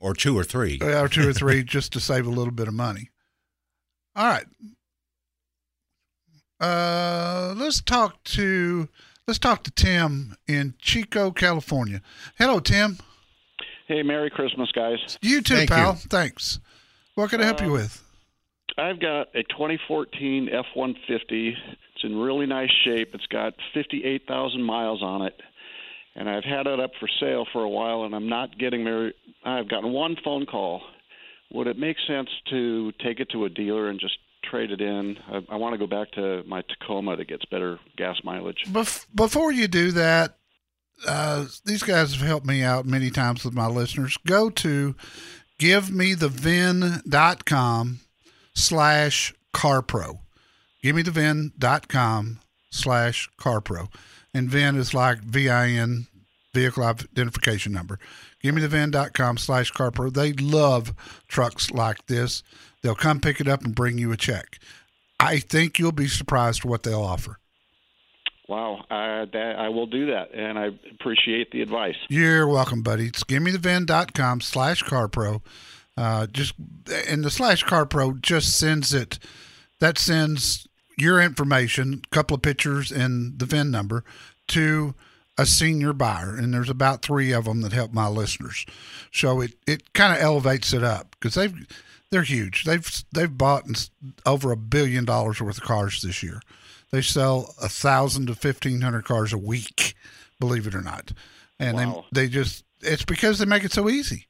Or 0.00 0.14
two 0.14 0.36
or 0.36 0.42
three. 0.42 0.80
or 0.82 1.06
two 1.08 1.28
or 1.28 1.32
three 1.40 1.62
just 1.62 1.92
to 1.92 2.00
save 2.00 2.26
a 2.26 2.30
little 2.30 2.52
bit 2.52 2.66
of 2.66 2.74
money. 2.74 3.10
All 4.16 4.26
right. 4.26 4.46
Uh, 6.60 7.54
let's 7.56 7.80
talk 7.80 8.22
to 8.24 8.88
let's 9.28 9.38
talk 9.38 9.62
to 9.62 9.70
Tim 9.70 10.34
in 10.48 10.74
Chico, 10.80 11.30
California. 11.30 12.02
Hello, 12.38 12.58
Tim. 12.58 12.98
Hey, 13.86 14.02
Merry 14.02 14.30
Christmas, 14.30 14.72
guys. 14.72 15.16
You 15.22 15.42
too, 15.42 15.54
Thank 15.58 15.70
pal. 15.70 15.92
you. 15.92 15.98
Thanks. 16.10 16.58
What 17.14 17.30
can 17.30 17.40
I 17.40 17.44
help 17.44 17.62
you 17.62 17.70
with? 17.70 18.02
I've 18.78 19.00
got 19.00 19.34
a 19.34 19.42
2014 19.42 20.48
F 20.52 20.66
150. 20.74 21.48
It's 21.48 22.04
in 22.04 22.16
really 22.16 22.46
nice 22.46 22.70
shape. 22.84 23.12
It's 23.12 23.26
got 23.26 23.54
58,000 23.74 24.62
miles 24.62 25.02
on 25.02 25.22
it. 25.22 25.34
And 26.14 26.30
I've 26.30 26.44
had 26.44 26.68
it 26.68 26.80
up 26.80 26.92
for 27.00 27.08
sale 27.20 27.44
for 27.52 27.64
a 27.64 27.68
while, 27.68 28.04
and 28.04 28.14
I'm 28.14 28.28
not 28.28 28.56
getting 28.58 28.84
very. 28.84 29.12
I've 29.44 29.68
gotten 29.68 29.92
one 29.92 30.16
phone 30.24 30.46
call. 30.46 30.80
Would 31.52 31.66
it 31.66 31.76
make 31.78 31.98
sense 32.06 32.30
to 32.50 32.92
take 33.04 33.18
it 33.20 33.28
to 33.30 33.44
a 33.44 33.48
dealer 33.48 33.88
and 33.88 33.98
just 34.00 34.18
trade 34.48 34.70
it 34.70 34.80
in? 34.80 35.16
I, 35.28 35.44
I 35.50 35.56
want 35.56 35.74
to 35.74 35.78
go 35.78 35.86
back 35.86 36.12
to 36.12 36.42
my 36.46 36.62
Tacoma 36.62 37.16
that 37.16 37.28
gets 37.28 37.44
better 37.46 37.80
gas 37.96 38.16
mileage. 38.24 38.64
Bef- 38.66 39.06
before 39.14 39.52
you 39.52 39.68
do 39.68 39.92
that, 39.92 40.38
uh, 41.06 41.46
these 41.64 41.82
guys 41.82 42.14
have 42.14 42.26
helped 42.26 42.46
me 42.46 42.62
out 42.62 42.84
many 42.84 43.10
times 43.10 43.44
with 43.44 43.54
my 43.54 43.66
listeners. 43.66 44.18
Go 44.26 44.50
to 44.50 44.94
givemethevin.com 45.60 48.00
slash 48.58 49.34
carpro. 49.54 50.18
Givemethevin.com 50.84 52.40
slash 52.70 53.28
carpro. 53.40 53.88
And 54.34 54.50
VIN 54.50 54.76
is 54.76 54.94
like 54.94 55.20
V-I-N, 55.20 56.06
vehicle 56.52 56.84
identification 56.84 57.72
number. 57.72 57.98
Givemethevin.com 58.44 59.38
slash 59.38 59.72
carpro. 59.72 60.12
They 60.12 60.32
love 60.32 60.94
trucks 61.28 61.70
like 61.70 62.06
this. 62.06 62.42
They'll 62.82 62.94
come 62.94 63.20
pick 63.20 63.40
it 63.40 63.48
up 63.48 63.64
and 63.64 63.74
bring 63.74 63.98
you 63.98 64.12
a 64.12 64.16
check. 64.16 64.58
I 65.18 65.38
think 65.38 65.78
you'll 65.78 65.92
be 65.92 66.06
surprised 66.06 66.64
what 66.64 66.84
they'll 66.84 67.02
offer. 67.02 67.38
Wow, 68.48 68.84
I, 68.88 69.26
that, 69.32 69.56
I 69.58 69.68
will 69.68 69.86
do 69.86 70.06
that, 70.06 70.32
and 70.32 70.58
I 70.58 70.70
appreciate 70.90 71.50
the 71.50 71.60
advice. 71.60 71.96
You're 72.08 72.46
welcome, 72.46 72.82
buddy. 72.82 73.06
It's 73.06 73.22
givemethevin.com 73.24 74.40
slash 74.40 74.82
carpro. 74.84 75.42
Uh, 75.98 76.26
just 76.28 76.54
and 77.08 77.24
the 77.24 77.30
slash 77.30 77.64
car 77.64 77.84
pro 77.86 78.12
just 78.14 78.56
sends 78.56 78.94
it. 78.94 79.18
That 79.80 79.98
sends 79.98 80.68
your 80.96 81.20
information, 81.20 82.02
a 82.04 82.14
couple 82.14 82.34
of 82.36 82.42
pictures, 82.42 82.90
and 82.92 83.38
the 83.38 83.46
VIN 83.46 83.70
number 83.70 84.04
to 84.48 84.94
a 85.36 85.46
senior 85.46 85.92
buyer, 85.92 86.34
and 86.36 86.52
there's 86.52 86.68
about 86.70 87.02
three 87.02 87.32
of 87.32 87.44
them 87.44 87.60
that 87.62 87.72
help 87.72 87.92
my 87.92 88.06
listeners. 88.08 88.64
So 89.12 89.40
it 89.40 89.54
it 89.66 89.92
kind 89.92 90.12
of 90.14 90.20
elevates 90.22 90.72
it 90.72 90.84
up 90.84 91.16
because 91.18 91.34
they've 91.34 91.54
they're 92.10 92.22
huge. 92.22 92.64
They've 92.64 93.04
they've 93.12 93.36
bought 93.36 93.64
over 94.24 94.52
a 94.52 94.56
billion 94.56 95.04
dollars 95.04 95.40
worth 95.40 95.58
of 95.58 95.64
cars 95.64 96.02
this 96.02 96.22
year. 96.22 96.40
They 96.90 97.02
sell 97.02 97.54
a 97.60 97.68
thousand 97.68 98.26
to 98.26 98.34
fifteen 98.34 98.80
hundred 98.82 99.04
cars 99.04 99.32
a 99.32 99.38
week, 99.38 99.94
believe 100.40 100.66
it 100.66 100.74
or 100.74 100.80
not, 100.82 101.12
and 101.58 101.76
Wow. 101.76 102.04
they 102.12 102.22
they 102.22 102.28
just 102.28 102.64
it's 102.80 103.04
because 103.04 103.38
they 103.38 103.46
make 103.46 103.64
it 103.64 103.72
so 103.72 103.88
easy. 103.88 104.26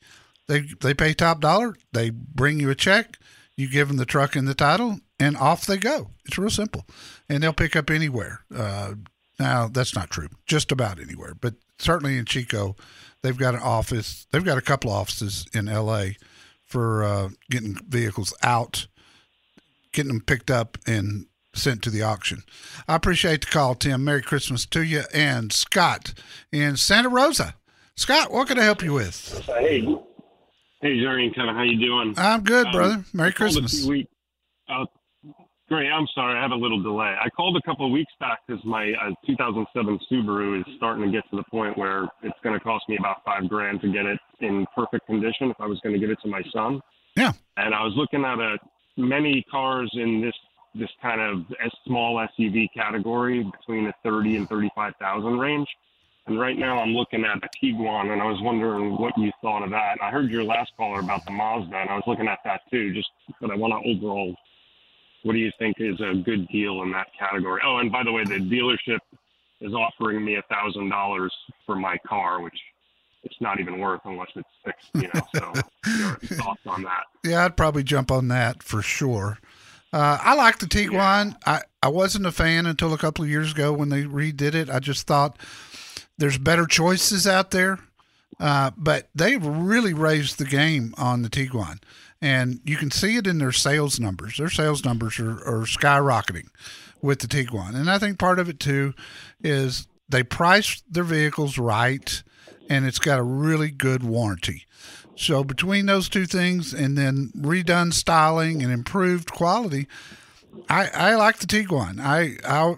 They 0.49 0.61
they 0.81 0.95
pay 0.95 1.15
top 1.15 1.41
dollar. 1.41 1.77
They 1.93 2.11
bring 2.11 2.59
you 2.59 2.71
a 2.71 2.75
check. 2.75 3.19
You 3.57 3.69
give 3.69 3.89
them 3.89 3.97
the 3.97 4.07
truck 4.07 4.35
and 4.37 4.49
the 4.49 4.55
title, 4.55 5.01
and 5.19 5.37
off 5.37 5.67
they 5.67 5.77
go. 5.77 6.11
It's 6.25 6.39
real 6.39 6.51
simple, 6.51 6.87
and 7.29 7.43
they'll 7.43 7.53
pick 7.53 7.77
up 7.77 7.91
anywhere. 7.91 8.41
Uh, 8.55 8.95
now 9.39 9.69
that's 9.69 9.95
not 9.95 10.11
true, 10.11 10.29
just 10.47 10.73
about 10.73 11.01
anywhere, 11.01 11.35
but 11.35 11.55
certainly 11.79 12.17
in 12.19 12.25
Chico, 12.25 12.77
they've 13.23 13.37
got 13.37 13.55
an 13.55 13.61
office. 13.61 14.27
They've 14.31 14.45
got 14.45 14.59
a 14.59 14.63
couple 14.63 14.91
offices 14.91 15.47
in 15.53 15.69
L.A. 15.69 16.17
for 16.65 17.05
uh, 17.05 17.29
getting 17.51 17.77
vehicles 17.89 18.35
out, 18.43 18.87
getting 19.93 20.13
them 20.13 20.21
picked 20.21 20.51
up 20.51 20.79
and 20.87 21.27
sent 21.55 21.83
to 21.83 21.91
the 21.91 22.03
auction. 22.03 22.43
I 22.87 22.95
appreciate 22.95 23.41
the 23.43 23.49
call, 23.49 23.75
Tim. 23.75 24.05
Merry 24.05 24.23
Christmas 24.23 24.67
to 24.67 24.83
you 24.83 25.03
and 25.13 25.53
Scott 25.53 26.15
in 26.53 26.77
Santa 26.77 27.09
Rosa. 27.09 27.55
Scott, 27.97 28.31
what 28.31 28.47
can 28.49 28.59
I 28.59 28.63
help 28.63 28.83
you 28.83 28.93
with? 28.93 29.43
Hey, 29.47 29.97
hey, 30.81 30.99
Jerry 31.01 31.27
and 31.27 31.35
Kevin, 31.35 31.55
how 31.55 31.63
you 31.63 31.79
doing? 31.79 32.15
I'm 32.17 32.43
good, 32.43 32.67
Um, 32.67 32.73
brother. 32.73 33.05
Merry 33.13 33.29
I 33.29 33.33
called 33.33 33.57
a 33.57 33.61
Christmas. 33.61 33.87
week- 33.87 34.09
uh, 34.69 34.85
great. 35.69 35.91
I'm 35.91 36.07
sorry, 36.15 36.39
I 36.39 36.43
have 36.43 36.51
a 36.53 36.57
little 36.57 36.81
delay. 36.83 37.15
I 37.21 37.29
called 37.31 37.57
a 37.57 37.63
couple 37.63 37.87
of 37.87 37.93
weeks 37.93 38.13
back 38.21 38.41
because 38.47 38.65
my 38.65 38.93
uh, 38.93 39.11
2007 39.27 39.99
Subaru 40.11 40.61
is 40.61 40.75
starting 40.77 41.05
to 41.05 41.11
get 41.11 41.29
to 41.31 41.37
the 41.37 41.45
point 41.51 41.77
where 41.79 42.05
it's 42.23 42.39
going 42.43 42.59
to 42.59 42.61
cost 42.61 42.89
me 42.89 42.97
about 42.99 43.25
five 43.25 43.49
grand 43.49 43.81
to 43.83 43.93
get 43.93 44.07
it 44.07 44.19
in 44.41 44.67
perfect 44.75 45.07
condition 45.07 45.51
if 45.51 45.57
I 45.61 45.67
was 45.67 45.81
going 45.81 45.95
to 45.95 45.99
give 45.99 46.11
it 46.11 46.19
to 46.23 46.29
my 46.29 46.43
son. 46.53 46.81
Yeah. 47.17 47.33
And 47.57 47.75
I 47.75 47.83
was 47.83 47.95
looking 47.97 48.25
at 48.25 48.39
a 48.39 48.59
many 48.97 49.43
cars 49.51 49.91
in 49.95 50.21
this 50.21 50.35
this 50.75 50.91
kind 51.03 51.21
of 51.21 51.47
small 51.87 52.17
SUV 52.39 52.69
category 52.75 53.43
between 53.43 53.85
the 53.87 53.93
30 54.05 54.37
and 54.37 54.49
35,000 54.49 55.39
range. 55.39 55.67
And 56.29 56.39
right 56.39 56.59
now 56.59 56.79
I'm 56.79 56.91
looking 56.91 57.25
at 57.25 57.41
the 57.41 57.49
Tiguan, 57.61 58.13
and 58.13 58.21
I 58.21 58.27
was 58.27 58.39
wondering 58.43 58.97
what 58.99 59.17
you 59.17 59.33
thought 59.41 59.63
of 59.63 59.71
that. 59.71 59.97
I 60.03 60.11
heard 60.11 60.31
your 60.31 60.45
last 60.45 60.73
caller 60.77 61.01
about 61.01 61.25
the 61.25 61.31
Mazda, 61.31 61.75
and 61.75 61.89
I 61.89 61.95
was 61.95 62.05
looking 62.07 62.29
at 62.29 62.41
that 62.45 62.61
too. 62.71 62.93
Just, 62.93 63.09
but 63.41 63.51
I 63.51 63.57
want 63.57 63.73
to 63.73 63.91
overall, 63.91 64.37
what 65.23 65.33
do 65.33 65.39
you 65.39 65.51
think 65.59 65.77
is 65.81 65.99
a 66.01 66.15
good 66.17 66.47
deal 66.49 66.83
in 66.83 66.93
that 66.93 67.07
category? 67.19 67.63
Oh, 67.65 67.79
and 67.79 67.91
by 67.91 68.05
the 68.05 68.13
way, 68.13 68.25
the 68.25 68.35
dealership 68.35 68.99
is 69.63 69.73
offering 69.73 70.23
me 70.23 70.37
a 70.37 70.43
thousand 70.43 70.91
dollars 70.91 71.33
for 71.65 71.77
my 71.77 71.97
car, 72.07 72.43
which 72.43 72.59
it's 73.25 73.41
not 73.41 73.59
even 73.59 73.79
worth 73.79 74.03
unless 74.05 74.29
it's 74.37 74.49
fixed, 74.65 74.91
you 74.95 75.09
know. 75.15 75.27
So, 75.35 75.53
your 75.99 76.15
thoughts 76.39 76.61
on 76.67 76.83
that? 76.83 77.05
Yeah, 77.25 77.47
I'd 77.47 77.57
probably 77.57 77.85
jump 77.85 78.11
on 78.11 78.29
that 78.29 78.63
for 78.63 78.83
sure. 78.83 79.39
Uh, 79.95 80.19
I 80.21 80.35
like 80.35 80.59
the 80.59 80.67
Tiguan. 80.67 81.37
I, 81.47 81.63
I 81.83 81.89
wasn't 81.89 82.27
a 82.27 82.33
fan 82.33 82.67
until 82.67 82.93
a 82.93 82.99
couple 82.99 83.25
of 83.25 83.31
years 83.31 83.53
ago 83.53 83.73
when 83.73 83.89
they 83.89 84.03
redid 84.03 84.55
it. 84.55 84.69
I 84.69 84.81
just 84.81 85.07
thought 85.07 85.39
there's 86.19 86.39
better 86.39 86.67
choices 86.67 87.27
out 87.27 87.51
there. 87.51 87.79
Uh, 88.41 88.71
but 88.77 89.09
they've 89.15 89.45
really 89.45 89.93
raised 89.93 90.39
the 90.39 90.45
game 90.45 90.95
on 90.97 91.23
the 91.23 91.29
Tiguan. 91.29 91.83
And 92.21 92.61
you 92.65 92.77
can 92.77 92.91
see 92.91 93.17
it 93.17 93.27
in 93.27 93.39
their 93.39 93.53
sales 93.53 93.99
numbers. 93.99 94.37
Their 94.37 94.51
sales 94.51 94.85
numbers 94.85 95.19
are, 95.19 95.39
are 95.45 95.65
skyrocketing 95.65 96.49
with 97.01 97.21
the 97.21 97.27
Tiguan. 97.27 97.75
And 97.75 97.91
I 97.91 97.99
think 97.99 98.19
part 98.19 98.39
of 98.39 98.49
it 98.49 98.61
too 98.61 98.95
is 99.43 99.87
they 100.09 100.23
price 100.23 100.83
their 100.89 101.05
vehicles 101.05 101.59
right 101.59 102.23
and 102.69 102.87
it's 102.87 102.99
got 102.99 103.19
a 103.19 103.25
really 103.25 103.71
good 103.71 104.03
warranty. 104.03 104.67
So 105.17 105.43
between 105.43 105.87
those 105.87 106.09
two 106.09 106.27
things 106.27 106.73
and 106.73 106.97
then 106.97 107.33
redone 107.37 107.93
styling 107.93 108.63
and 108.63 108.73
improved 108.73 109.33
quality, 109.33 109.89
I, 110.69 110.89
I 110.95 111.15
like 111.17 111.39
the 111.39 111.47
Tiguan. 111.47 111.99
I, 112.01 112.37
I 112.47 112.77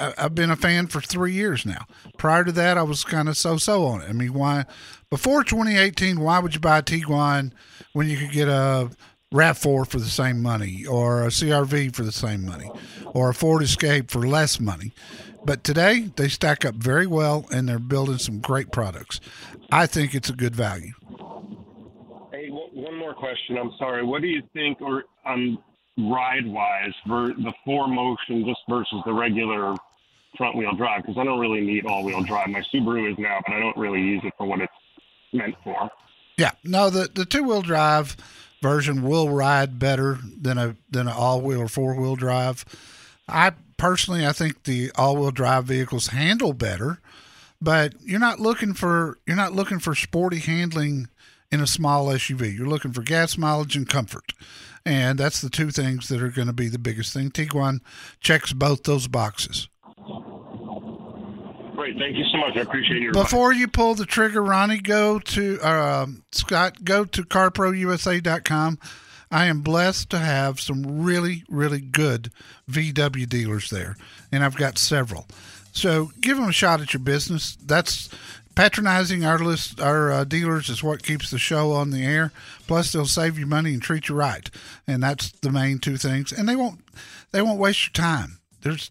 I- 0.00 0.14
I've 0.18 0.34
been 0.34 0.50
a 0.50 0.56
fan 0.56 0.86
for 0.86 1.00
three 1.00 1.32
years 1.32 1.64
now. 1.66 1.86
Prior 2.18 2.44
to 2.44 2.52
that, 2.52 2.78
I 2.78 2.82
was 2.82 3.04
kind 3.04 3.28
of 3.28 3.36
so-so 3.36 3.84
on 3.84 4.00
it. 4.02 4.08
I 4.08 4.12
mean, 4.12 4.32
why 4.32 4.64
before 5.10 5.44
2018? 5.44 6.20
Why 6.20 6.38
would 6.38 6.54
you 6.54 6.60
buy 6.60 6.78
a 6.78 6.82
Tiguan 6.82 7.52
when 7.92 8.08
you 8.08 8.16
could 8.16 8.32
get 8.32 8.48
a 8.48 8.90
Rav4 9.32 9.86
for 9.86 9.98
the 9.98 10.06
same 10.06 10.42
money, 10.42 10.84
or 10.86 11.22
a 11.24 11.30
CRV 11.30 11.94
for 11.94 12.02
the 12.02 12.12
same 12.12 12.44
money, 12.44 12.70
or 13.06 13.28
a 13.30 13.34
Ford 13.34 13.62
Escape 13.62 14.10
for 14.10 14.26
less 14.26 14.58
money? 14.58 14.92
But 15.44 15.64
today, 15.64 16.10
they 16.16 16.28
stack 16.28 16.64
up 16.64 16.74
very 16.74 17.06
well, 17.06 17.46
and 17.52 17.68
they're 17.68 17.78
building 17.78 18.18
some 18.18 18.40
great 18.40 18.72
products. 18.72 19.20
I 19.72 19.86
think 19.86 20.14
it's 20.14 20.28
a 20.28 20.34
good 20.34 20.54
value. 20.54 20.92
Hey, 22.32 22.48
one 22.50 22.96
more 22.96 23.14
question. 23.14 23.56
I'm 23.56 23.72
sorry. 23.78 24.04
What 24.04 24.20
do 24.22 24.28
you 24.28 24.42
think, 24.52 24.80
or 24.80 25.04
um, 25.24 25.58
ride 25.96 26.46
wise, 26.46 26.92
for 27.06 27.28
the 27.28 27.52
4Motion 27.66 28.44
just 28.46 28.60
versus 28.68 29.00
the 29.06 29.12
regular 29.12 29.74
front 30.40 30.56
wheel 30.56 30.72
drive? 30.74 31.02
Because 31.02 31.18
I 31.18 31.24
don't 31.24 31.38
really 31.38 31.60
need 31.60 31.84
all 31.84 32.02
wheel 32.02 32.22
drive. 32.22 32.48
My 32.48 32.62
Subaru 32.72 33.12
is 33.12 33.18
now, 33.18 33.40
but 33.46 33.54
I 33.54 33.60
don't 33.60 33.76
really 33.76 34.00
use 34.00 34.22
it 34.24 34.32
for 34.38 34.46
what 34.46 34.62
it's 34.62 34.72
meant 35.34 35.54
for. 35.62 35.90
Yeah, 36.38 36.52
no, 36.64 36.88
the 36.88 37.10
the 37.14 37.26
two 37.26 37.42
wheel 37.42 37.60
drive 37.60 38.16
version 38.62 39.02
will 39.02 39.28
ride 39.28 39.78
better 39.78 40.18
than 40.40 40.56
a 40.56 40.76
than 40.90 41.08
an 41.08 41.14
all 41.14 41.42
wheel 41.42 41.60
or 41.60 41.68
four 41.68 41.94
wheel 41.94 42.16
drive. 42.16 42.64
I 43.28 43.52
personally, 43.76 44.26
I 44.26 44.32
think 44.32 44.64
the 44.64 44.90
all 44.94 45.18
wheel 45.18 45.30
drive 45.30 45.64
vehicles 45.66 46.06
handle 46.08 46.54
better, 46.54 47.00
but 47.60 47.92
you're 48.00 48.18
not 48.18 48.40
looking 48.40 48.72
for 48.72 49.18
you're 49.26 49.36
not 49.36 49.52
looking 49.52 49.78
for 49.78 49.94
sporty 49.94 50.38
handling 50.38 51.08
in 51.52 51.60
a 51.60 51.66
small 51.66 52.06
SUV. 52.06 52.56
You're 52.56 52.66
looking 52.66 52.92
for 52.92 53.02
gas 53.02 53.36
mileage 53.36 53.76
and 53.76 53.86
comfort. 53.86 54.32
And 54.86 55.18
that's 55.18 55.40
the 55.40 55.50
two 55.50 55.70
things 55.70 56.08
that 56.08 56.22
are 56.22 56.30
going 56.30 56.46
to 56.46 56.54
be 56.54 56.68
the 56.68 56.78
biggest 56.78 57.12
thing. 57.12 57.30
Tiguan 57.30 57.80
checks 58.20 58.52
both 58.52 58.84
those 58.84 59.08
boxes. 59.08 59.68
Great. 61.80 61.96
Thank 61.96 62.18
you 62.18 62.26
so 62.30 62.36
much. 62.36 62.58
I 62.58 62.60
appreciate 62.60 63.00
your 63.00 63.14
Before 63.14 63.54
you 63.54 63.66
pull 63.66 63.94
the 63.94 64.04
trigger, 64.04 64.42
Ronnie, 64.42 64.80
go 64.80 65.18
to 65.18 65.58
uh, 65.62 66.06
Scott, 66.30 66.84
go 66.84 67.06
to 67.06 67.22
carprousa.com. 67.22 68.78
I 69.30 69.46
am 69.46 69.62
blessed 69.62 70.10
to 70.10 70.18
have 70.18 70.60
some 70.60 71.02
really, 71.02 71.42
really 71.48 71.80
good 71.80 72.32
VW 72.70 73.26
dealers 73.26 73.70
there, 73.70 73.96
and 74.30 74.44
I've 74.44 74.56
got 74.56 74.76
several. 74.76 75.26
So 75.72 76.10
give 76.20 76.36
them 76.36 76.50
a 76.50 76.52
shot 76.52 76.82
at 76.82 76.92
your 76.92 77.00
business. 77.00 77.56
That's 77.64 78.10
patronizing 78.54 79.24
our 79.24 79.38
list, 79.38 79.80
our 79.80 80.12
uh, 80.12 80.24
dealers 80.24 80.68
is 80.68 80.82
what 80.82 81.02
keeps 81.02 81.30
the 81.30 81.38
show 81.38 81.72
on 81.72 81.92
the 81.92 82.04
air. 82.04 82.30
Plus, 82.66 82.92
they'll 82.92 83.06
save 83.06 83.38
you 83.38 83.46
money 83.46 83.72
and 83.72 83.80
treat 83.80 84.10
you 84.10 84.14
right, 84.14 84.50
and 84.86 85.02
that's 85.02 85.30
the 85.40 85.50
main 85.50 85.78
two 85.78 85.96
things. 85.96 86.30
And 86.30 86.46
they 86.46 86.56
won't, 86.56 86.80
they 87.32 87.40
won't 87.40 87.58
waste 87.58 87.86
your 87.86 88.04
time. 88.04 88.39
There's 88.62 88.90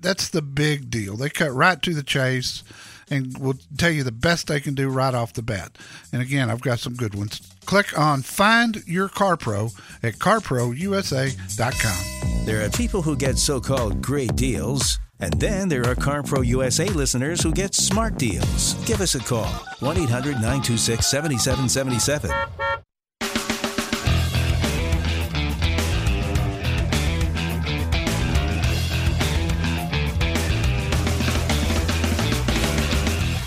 that's 0.00 0.30
the 0.30 0.42
big 0.42 0.90
deal. 0.90 1.16
They 1.16 1.30
cut 1.30 1.52
right 1.52 1.80
to 1.82 1.94
the 1.94 2.02
chase 2.02 2.64
and 3.08 3.38
will 3.38 3.54
tell 3.76 3.90
you 3.90 4.02
the 4.02 4.12
best 4.12 4.48
they 4.48 4.60
can 4.60 4.74
do 4.74 4.88
right 4.88 5.14
off 5.14 5.32
the 5.32 5.42
bat. 5.42 5.78
And 6.12 6.20
again, 6.20 6.50
I've 6.50 6.60
got 6.60 6.80
some 6.80 6.94
good 6.94 7.14
ones. 7.14 7.40
Click 7.64 7.96
on 7.98 8.22
Find 8.22 8.82
Your 8.86 9.08
Car 9.08 9.36
Pro 9.36 9.70
at 10.02 10.14
carprousa.com. 10.14 12.46
There 12.46 12.64
are 12.64 12.70
people 12.70 13.02
who 13.02 13.16
get 13.16 13.38
so 13.38 13.60
called 13.60 14.02
great 14.02 14.36
deals, 14.36 15.00
and 15.18 15.32
then 15.34 15.68
there 15.68 15.82
are 15.82 15.96
CarPro 15.96 16.46
USA 16.46 16.86
listeners 16.86 17.42
who 17.42 17.52
get 17.52 17.74
smart 17.74 18.18
deals. 18.18 18.74
Give 18.86 19.00
us 19.00 19.14
a 19.14 19.20
call 19.20 19.48
1 19.80 19.98
800 19.98 20.34
926 20.34 21.06
7777. 21.06 22.85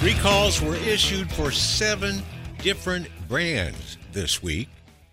Recalls 0.10 0.60
were 0.60 0.76
issued 0.76 1.32
for 1.32 1.52
seven 1.52 2.24
different 2.58 3.08
brands 3.28 4.00
this 4.12 4.42
week. 4.42 4.68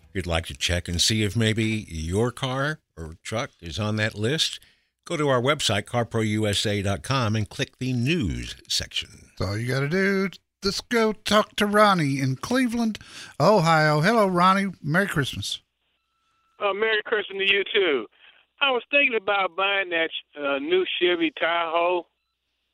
If 0.08 0.14
you'd 0.14 0.26
like 0.26 0.46
to 0.46 0.56
check 0.56 0.88
and 0.88 0.98
see 0.98 1.22
if 1.22 1.36
maybe 1.36 1.84
your 1.86 2.32
car 2.32 2.80
or 2.96 3.18
truck 3.22 3.50
is 3.60 3.78
on 3.78 3.96
that 3.96 4.14
list, 4.14 4.58
go 5.04 5.18
to 5.18 5.28
our 5.28 5.42
website, 5.42 5.82
carprousa.com, 5.82 7.36
and 7.36 7.46
click 7.46 7.78
the 7.78 7.92
news 7.92 8.56
section. 8.68 9.10
That's 9.38 9.50
all 9.50 9.58
you 9.58 9.68
got 9.68 9.80
to 9.80 9.88
do. 9.90 10.30
Let's 10.64 10.80
go 10.80 11.12
talk 11.12 11.54
to 11.56 11.66
Ronnie 11.66 12.18
in 12.18 12.36
Cleveland, 12.36 12.98
Ohio. 13.38 14.00
Hello, 14.00 14.26
Ronnie. 14.26 14.72
Merry 14.82 15.08
Christmas. 15.08 15.60
Uh, 16.58 16.72
Merry 16.72 17.02
Christmas 17.04 17.46
to 17.46 17.54
you, 17.54 17.64
too. 17.70 18.06
I 18.62 18.70
was 18.70 18.82
thinking 18.90 19.18
about 19.20 19.54
buying 19.56 19.90
that 19.90 20.08
uh, 20.42 20.58
new 20.58 20.86
Chevy 20.98 21.34
Tahoe, 21.38 22.06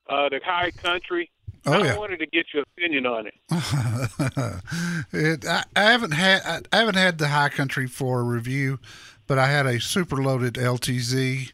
uh, 0.09 0.29
the 0.29 0.39
High 0.45 0.71
Country. 0.71 1.32
Oh, 1.64 1.72
I 1.72 1.85
yeah. 1.85 1.96
wanted 1.96 2.18
to 2.18 2.27
get 2.27 2.46
your 2.53 2.64
opinion 2.77 3.07
on 3.07 3.27
it. 3.29 3.35
it, 5.12 5.46
I, 5.46 5.64
I 5.77 5.83
haven't 5.92 6.11
had 6.12 6.42
I, 6.44 6.61
I 6.72 6.81
haven't 6.81 6.96
had 6.96 7.18
the 7.18 7.29
High 7.29 7.51
Country 7.51 7.87
for 7.87 8.20
a 8.20 8.25
review, 8.25 8.81
but 9.27 9.38
I 9.38 9.46
had 9.46 9.66
a 9.66 9.81
super 9.81 10.16
loaded 10.16 10.55
LTZ, 10.55 11.53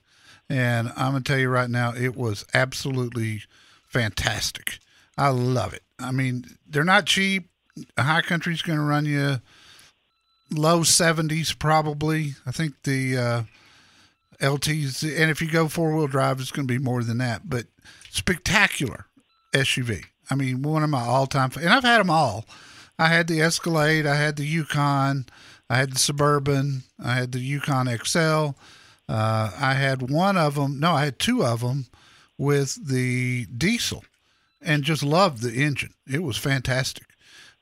and 0.48 0.88
I'm 0.96 1.12
gonna 1.12 1.20
tell 1.20 1.38
you 1.38 1.50
right 1.50 1.68
now, 1.68 1.92
it 1.94 2.16
was 2.16 2.46
absolutely 2.54 3.42
fantastic. 3.86 4.78
I 5.18 5.28
love 5.28 5.74
it. 5.74 5.82
I 5.98 6.12
mean, 6.12 6.44
they're 6.66 6.84
not 6.84 7.06
cheap. 7.06 7.50
High 7.98 8.22
Country's 8.22 8.62
gonna 8.62 8.84
run 8.84 9.04
you 9.04 9.40
low 10.50 10.80
70s 10.80 11.58
probably. 11.58 12.34
I 12.46 12.50
think 12.50 12.82
the 12.84 13.16
uh, 13.16 13.42
LTZ, 14.40 15.20
and 15.20 15.30
if 15.30 15.42
you 15.42 15.50
go 15.50 15.68
four 15.68 15.94
wheel 15.94 16.06
drive, 16.06 16.40
it's 16.40 16.50
going 16.50 16.66
to 16.66 16.72
be 16.72 16.82
more 16.82 17.02
than 17.02 17.18
that. 17.18 17.48
But 17.48 17.66
spectacular 18.10 19.06
SUV. 19.52 20.04
I 20.30 20.34
mean, 20.34 20.62
one 20.62 20.82
of 20.82 20.90
my 20.90 21.02
all 21.02 21.26
time, 21.26 21.50
and 21.60 21.70
I've 21.70 21.84
had 21.84 21.98
them 21.98 22.10
all. 22.10 22.44
I 22.98 23.08
had 23.08 23.28
the 23.28 23.40
Escalade, 23.40 24.06
I 24.06 24.16
had 24.16 24.36
the 24.36 24.44
Yukon, 24.44 25.26
I 25.70 25.76
had 25.76 25.92
the 25.92 25.98
Suburban, 25.98 26.82
I 27.02 27.14
had 27.14 27.32
the 27.32 27.38
Yukon 27.38 27.88
XL. 28.04 28.50
Uh, 29.08 29.50
I 29.58 29.74
had 29.74 30.10
one 30.10 30.36
of 30.36 30.56
them, 30.56 30.78
no, 30.78 30.92
I 30.92 31.04
had 31.04 31.18
two 31.18 31.44
of 31.44 31.60
them 31.60 31.86
with 32.36 32.86
the 32.88 33.46
diesel 33.46 34.04
and 34.60 34.84
just 34.84 35.02
loved 35.02 35.42
the 35.42 35.54
engine. 35.54 35.94
It 36.06 36.22
was 36.22 36.36
fantastic. 36.36 37.06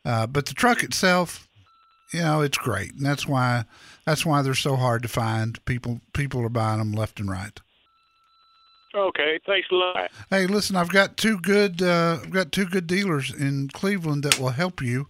Uh, 0.05 0.27
but 0.27 0.47
the 0.47 0.55
truck 0.55 0.83
itself, 0.83 1.49
you 2.13 2.21
know, 2.21 2.41
it's 2.41 2.59
great. 2.59 2.95
And 2.95 3.05
that's 3.05 3.27
why, 3.27 3.65
that's 4.05 4.27
why 4.27 4.43
they're 4.43 4.55
so 4.55 4.77
hard 4.77 5.03
to 5.03 5.09
find. 5.09 5.65
People, 5.67 6.01
people 6.13 6.43
are 6.43 6.49
buying 6.49 6.79
them 6.79 6.93
left 6.93 7.21
and 7.21 7.31
right. 7.31 7.61
Okay, 8.97 9.39
thanks 9.45 9.69
a 9.71 9.75
lot. 9.75 10.11
Hey, 10.31 10.47
listen, 10.47 10.75
I've 10.75 10.89
got 10.89 11.19
two 11.19 11.39
good 11.39 11.83
uh, 11.83 12.21
I've 12.23 12.31
got 12.31 12.51
two 12.51 12.65
good 12.65 12.87
dealers 12.87 13.31
in 13.31 13.69
Cleveland 13.69 14.23
that 14.25 14.39
will 14.39 14.51
help 14.51 14.81
you. 14.81 15.07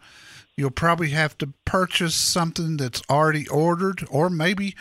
You'll 0.56 0.70
probably 0.70 1.10
have 1.10 1.38
to 1.38 1.52
purchase 1.64 2.16
something 2.16 2.78
that's 2.78 3.02
already 3.08 3.46
ordered, 3.46 4.04
or 4.10 4.28
maybe 4.28 4.74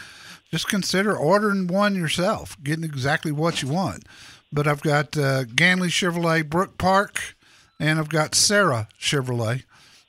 just 0.49 0.67
consider 0.67 1.15
ordering 1.15 1.67
one 1.67 1.95
yourself, 1.95 2.57
getting 2.63 2.83
exactly 2.83 3.31
what 3.31 3.61
you 3.61 3.67
want. 3.67 4.05
But 4.51 4.67
I've 4.67 4.81
got 4.81 5.15
uh, 5.17 5.43
Ganley 5.43 5.89
Chevrolet 5.89 6.49
Brook 6.49 6.79
Park, 6.79 7.35
and 7.79 7.99
I've 7.99 8.09
got 8.09 8.33
Sarah 8.33 8.87
Chevrolet, 8.99 9.65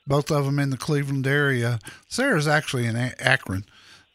both 0.07 0.31
of 0.31 0.47
them 0.47 0.59
in 0.59 0.71
the 0.71 0.77
Cleveland 0.79 1.27
area. 1.27 1.81
Sarah's 2.09 2.49
actually 2.49 2.87
in 2.87 2.97
Akron, 2.97 3.67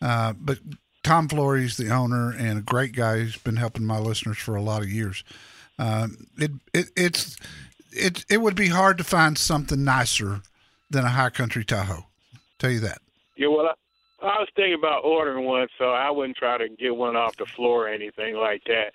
uh, 0.02 0.34
but 0.40 0.58
Tom 1.04 1.28
Flory's 1.28 1.78
the 1.78 1.90
owner 1.90 2.32
and 2.32 2.60
a 2.60 2.62
great 2.62 2.96
guy 2.96 3.20
who's 3.20 3.38
been 3.38 3.56
helping 3.56 3.86
my 3.86 4.00
listeners 4.00 4.38
for 4.38 4.56
a 4.56 4.62
lot 4.62 4.82
of 4.82 4.90
years. 4.90 5.24
Um, 5.80 6.28
it, 6.38 6.52
it 6.74 6.92
it's 6.96 7.38
it 7.92 8.26
it 8.30 8.42
would 8.42 8.56
be 8.56 8.68
hard 8.68 8.98
to 9.00 9.04
find 9.04 9.38
something 9.38 9.84
nicer 9.84 10.42
than 10.90 11.06
a 11.06 11.10
high 11.10 11.30
country 11.30 11.66
Tahoe. 11.66 12.06
Tell 12.60 12.70
you 12.70 12.80
that. 12.82 13.00
Yeah, 13.36 13.48
well, 13.48 13.66
I, 14.22 14.26
I 14.26 14.40
was 14.40 14.50
thinking 14.56 14.76
about 14.76 15.04
ordering 15.04 15.46
one, 15.46 15.68
so 15.80 15.86
I 15.86 16.12
wouldn't 16.12 16.38
try 16.38 16.58
to 16.58 16.70
get 16.70 16.96
one 16.96 17.16
off 17.16 17.36
the 17.38 17.46
floor 17.46 17.88
or 17.88 17.90
anything 17.90 18.36
like 18.36 18.64
that. 18.66 18.94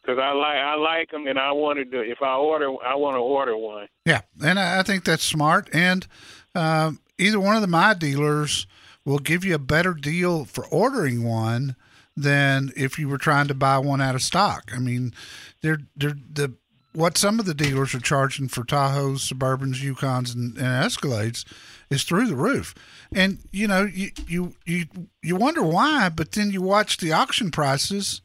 Because 0.00 0.18
I 0.18 0.32
like 0.32 0.56
I 0.56 0.74
like 0.76 1.10
them, 1.10 1.26
and 1.26 1.38
I 1.38 1.52
wanted 1.52 1.90
to. 1.90 2.00
If 2.00 2.22
I 2.22 2.34
order, 2.36 2.70
I 2.84 2.94
want 2.94 3.16
to 3.16 3.20
order 3.20 3.56
one. 3.56 3.88
Yeah, 4.06 4.20
and 4.42 4.58
I, 4.58 4.78
I 4.78 4.82
think 4.82 5.04
that's 5.04 5.24
smart. 5.24 5.68
And 5.72 6.06
um, 6.54 7.00
either 7.18 7.40
one 7.40 7.56
of 7.56 7.60
the 7.60 7.66
my 7.66 7.94
dealers 7.94 8.66
will 9.04 9.18
give 9.18 9.44
you 9.44 9.54
a 9.54 9.58
better 9.58 9.94
deal 9.94 10.44
for 10.44 10.66
ordering 10.66 11.24
one 11.24 11.76
than 12.16 12.70
if 12.76 12.98
you 12.98 13.08
were 13.08 13.18
trying 13.18 13.48
to 13.48 13.54
buy 13.54 13.78
one 13.78 14.00
out 14.00 14.14
of 14.14 14.22
stock. 14.22 14.70
I 14.74 14.78
mean, 14.78 15.14
they're 15.62 15.80
they're 15.96 16.16
the 16.32 16.54
what 16.92 17.16
some 17.16 17.38
of 17.38 17.46
the 17.46 17.54
dealers 17.54 17.94
are 17.94 18.00
charging 18.00 18.48
for 18.48 18.64
Tahoes, 18.64 19.20
Suburbans, 19.20 19.80
Yukons, 19.80 20.34
and, 20.34 20.56
and 20.56 20.84
Escalades 20.84 21.44
is 21.88 22.02
through 22.02 22.26
the 22.26 22.36
roof. 22.36 22.74
And 23.14 23.38
you 23.52 23.66
know, 23.66 23.84
you 23.84 24.10
you 24.26 24.54
you 24.66 24.86
you 25.22 25.36
wonder 25.36 25.62
why, 25.62 26.08
but 26.08 26.32
then 26.32 26.50
you 26.50 26.62
watch 26.62 26.98
the 26.98 27.12
auction 27.12 27.50
prices 27.50 28.22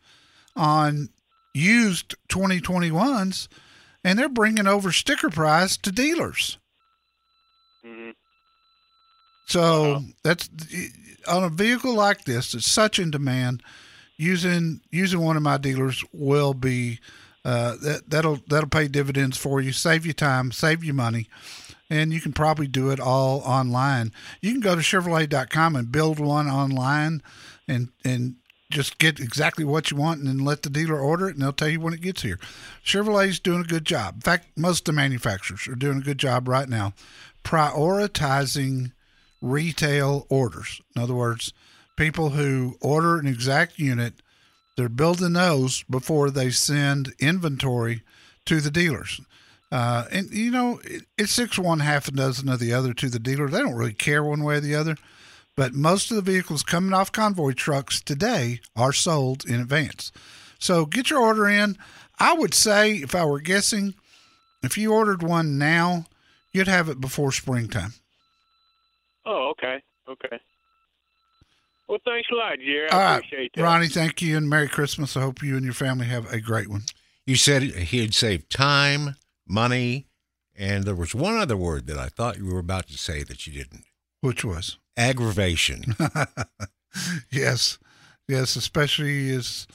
on 0.56 1.10
used 1.54 2.16
2021s, 2.30 3.48
and 4.04 4.18
they're 4.18 4.30
bringing 4.30 4.68
over 4.68 4.92
sticker 4.92 5.30
price 5.30 5.78
to 5.78 5.92
dealers. 5.92 6.58
So 9.46 10.02
that's 10.24 10.50
on 11.28 11.44
a 11.44 11.50
vehicle 11.50 11.94
like 11.94 12.26
this 12.26 12.52
that's 12.52 12.70
such 12.70 13.00
in 13.00 13.12
demand. 13.12 13.64
Using 14.18 14.82
using 14.92 15.20
one 15.20 15.36
of 15.36 15.44
my 15.44 15.58
dealers 15.58 16.04
will 16.14 16.54
be 16.54 17.00
uh, 17.44 17.76
that 17.82 18.10
that'll 18.10 18.40
that'll 18.48 18.70
pay 18.70 18.88
dividends 18.88 19.38
for 19.38 19.62
you, 19.62 19.72
save 19.72 20.06
you 20.06 20.14
time, 20.14 20.52
save 20.52 20.84
you 20.84 20.94
money, 20.94 21.28
and 21.90 22.12
you 22.14 22.22
can 22.22 22.34
probably 22.34 22.68
do 22.68 22.90
it 22.90 23.00
all 23.00 23.42
online. 23.42 24.12
You 24.42 24.52
can 24.52 24.62
go 24.62 24.74
to 24.74 24.82
Chevrolet.com 24.82 25.76
and 25.76 25.92
build 25.92 26.20
one 26.20 26.48
online, 26.48 27.22
and 27.68 27.90
and 28.04 28.36
just 28.72 28.98
get 28.98 29.20
exactly 29.20 29.64
what 29.64 29.92
you 29.92 29.98
want, 29.98 30.20
and 30.20 30.28
then 30.28 30.40
let 30.40 30.64
the 30.64 30.70
dealer 30.70 31.00
order 31.00 31.28
it, 31.30 31.36
and 31.36 31.44
they'll 31.44 31.54
tell 31.54 31.70
you 31.70 31.80
when 31.80 31.94
it 31.94 32.02
gets 32.02 32.24
here. 32.24 32.40
Chevrolet's 32.84 33.40
doing 33.40 33.62
a 33.62 33.66
good 33.66 33.86
job. 33.86 34.16
In 34.16 34.22
fact, 34.22 34.58
most 34.58 34.80
of 34.80 34.86
the 34.86 34.94
manufacturers 34.94 35.68
are 35.68 35.76
doing 35.76 36.00
a 36.00 36.04
good 36.04 36.18
job 36.18 36.48
right 36.48 36.68
now, 36.68 36.94
prioritizing 37.44 38.94
retail 39.42 40.26
orders. 40.30 40.82
In 40.96 41.02
other 41.02 41.14
words, 41.14 41.54
people 41.96 42.32
who 42.32 42.76
order 42.82 43.18
an 43.18 43.28
exact 43.28 43.80
unit, 43.80 44.14
they're 44.76 44.90
building 44.90 45.34
those 45.34 45.84
before 45.84 46.30
they 46.30 46.50
send 46.50 47.14
inventory 47.20 48.02
to 48.46 48.62
the 48.62 48.72
dealers. 48.72 49.22
Uh, 49.72 50.06
and 50.12 50.32
you 50.32 50.52
know, 50.52 50.80
it, 50.84 51.04
it's 51.18 51.32
six 51.32 51.58
one 51.58 51.80
half 51.80 52.08
a 52.08 52.12
dozen 52.12 52.50
of 52.50 52.60
the 52.60 52.74
other 52.74 52.94
to 52.94 53.10
the 53.10 53.20
dealer. 53.20 53.48
They 53.48 53.60
don't 53.60 53.76
really 53.76 53.94
care 53.94 54.24
one 54.24 54.44
way 54.44 54.58
or 54.58 54.62
the 54.62 54.76
other. 54.76 54.96
But 55.56 55.74
most 55.74 56.12
of 56.12 56.18
the 56.18 56.32
vehicles 56.32 56.64
coming 56.64 56.94
off 56.94 57.12
convoy 57.12 57.54
trucks 57.54 58.02
today 58.02 58.60
are 58.76 58.92
sold 58.92 59.46
in 59.46 59.62
advance. 59.62 60.12
So 60.60 60.86
get 60.86 61.10
your 61.10 61.20
order 61.20 61.48
in. 61.48 61.78
I 62.20 62.34
would 62.34 62.54
say, 62.54 62.96
if 62.96 63.16
I 63.16 63.26
were 63.26 63.40
guessing, 63.40 63.96
if 64.64 64.78
you 64.78 64.94
ordered 64.94 65.24
one 65.24 65.58
now, 65.58 66.06
you'd 66.52 66.68
have 66.68 66.90
it 66.90 67.00
before 67.00 67.32
springtime. 67.32 67.94
Oh, 69.26 69.50
okay, 69.52 69.82
okay. 70.10 70.40
Well, 71.88 72.00
thanks 72.06 72.28
a 72.32 72.36
lot, 72.36 72.58
Jerry. 72.60 72.90
All 72.90 73.00
I 73.00 73.18
right, 73.18 73.52
that. 73.56 73.62
Ronnie, 73.62 73.88
thank 73.88 74.22
you 74.22 74.38
and 74.38 74.50
Merry 74.50 74.68
Christmas. 74.68 75.16
I 75.16 75.22
hope 75.22 75.44
you 75.44 75.56
and 75.56 75.64
your 75.64 75.74
family 75.74 76.08
have 76.08 76.32
a 76.32 76.40
great 76.40 76.68
one. 76.68 76.84
You 77.28 77.36
said 77.36 77.62
he 77.64 78.00
had 78.02 78.14
saved 78.14 78.50
time, 78.52 79.16
money, 79.48 80.08
and 80.56 80.84
there 80.84 80.96
was 80.96 81.14
one 81.14 81.38
other 81.38 81.58
word 81.58 81.86
that 81.88 81.98
I 81.98 82.08
thought 82.10 82.38
you 82.38 82.46
were 82.46 82.60
about 82.60 82.88
to 82.88 82.98
say 82.98 83.24
that 83.24 83.46
you 83.46 83.54
didn't. 83.54 83.84
Which 84.22 84.44
was? 84.44 84.78
Aggravation. 84.98 85.96
yes, 87.32 87.78
yes, 88.28 88.56
especially 88.56 89.30
as 89.32 89.68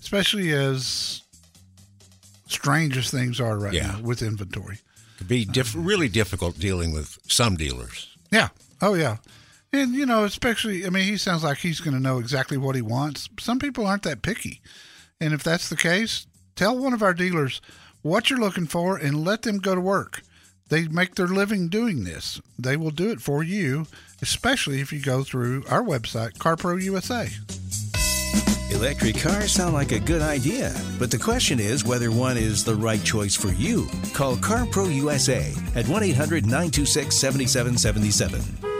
especially 0.00 0.52
as 0.52 1.22
strange 2.46 2.96
as 2.98 3.10
things 3.10 3.40
are 3.40 3.58
right 3.58 3.72
Yeah. 3.72 3.92
now 3.92 4.00
with 4.02 4.20
inventory. 4.22 4.76
It 4.76 5.18
Could 5.18 5.28
be 5.28 5.44
diff- 5.46 5.74
really 5.76 6.08
difficult 6.08 6.58
dealing 6.58 6.92
with 6.92 7.18
some 7.26 7.56
dealers. 7.56 8.14
Yeah. 8.30 8.48
Oh 8.84 8.92
yeah. 8.92 9.16
And 9.72 9.94
you 9.94 10.04
know, 10.04 10.24
especially 10.24 10.84
I 10.84 10.90
mean, 10.90 11.04
he 11.04 11.16
sounds 11.16 11.42
like 11.42 11.58
he's 11.58 11.80
going 11.80 11.96
to 11.96 12.02
know 12.02 12.18
exactly 12.18 12.58
what 12.58 12.76
he 12.76 12.82
wants. 12.82 13.30
Some 13.40 13.58
people 13.58 13.86
aren't 13.86 14.02
that 14.02 14.20
picky. 14.20 14.60
And 15.20 15.32
if 15.32 15.42
that's 15.42 15.70
the 15.70 15.76
case, 15.76 16.26
tell 16.54 16.76
one 16.76 16.92
of 16.92 17.02
our 17.02 17.14
dealers 17.14 17.62
what 18.02 18.28
you're 18.28 18.38
looking 18.38 18.66
for 18.66 18.98
and 18.98 19.24
let 19.24 19.40
them 19.42 19.56
go 19.56 19.74
to 19.74 19.80
work. 19.80 20.20
They 20.68 20.86
make 20.86 21.14
their 21.14 21.26
living 21.26 21.68
doing 21.68 22.04
this. 22.04 22.42
They 22.58 22.76
will 22.76 22.90
do 22.90 23.10
it 23.10 23.22
for 23.22 23.42
you, 23.42 23.86
especially 24.20 24.80
if 24.80 24.92
you 24.92 25.00
go 25.00 25.24
through 25.24 25.64
our 25.70 25.82
website, 25.82 26.36
CarPro 26.36 26.82
USA. 26.82 27.28
Electric 28.70 29.18
cars 29.18 29.52
sound 29.52 29.72
like 29.72 29.92
a 29.92 30.00
good 30.00 30.20
idea, 30.20 30.74
but 30.98 31.10
the 31.10 31.18
question 31.18 31.60
is 31.60 31.84
whether 31.84 32.10
one 32.10 32.36
is 32.36 32.64
the 32.64 32.74
right 32.74 33.02
choice 33.02 33.36
for 33.36 33.52
you. 33.52 33.88
Call 34.12 34.36
CarPro 34.36 34.92
USA 34.94 35.54
at 35.74 35.86
1 35.86 36.02
800 36.02 36.44
926 36.44 37.16
7777. 37.16 38.73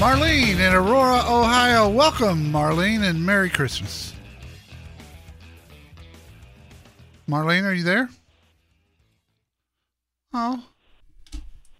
Marlene 0.00 0.58
in 0.58 0.72
Aurora, 0.72 1.22
Ohio. 1.28 1.86
Welcome, 1.90 2.50
Marlene, 2.50 3.02
and 3.02 3.26
Merry 3.26 3.50
Christmas. 3.50 4.14
Marlene, 7.28 7.64
are 7.64 7.74
you 7.74 7.82
there? 7.82 8.08
Oh, 10.32 10.64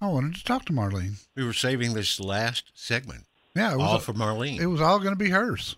I 0.02 0.09
wanted 0.09 0.35
to 0.35 0.44
talk 0.44 0.66
to 0.66 0.72
Marlene. 0.74 1.14
We 1.35 1.46
were 1.46 1.54
saving 1.54 1.94
this 1.94 2.20
last 2.20 2.72
segment. 2.74 3.24
Yeah, 3.56 3.72
it 3.72 3.78
was 3.78 3.88
all 3.88 3.98
for 4.00 4.12
Marlene. 4.12 4.61
It 4.61 4.66
was 4.66 4.83
all 4.83 4.98
going 4.98 5.12
to 5.12 5.16
be 5.16 5.30
hers. 5.30 5.76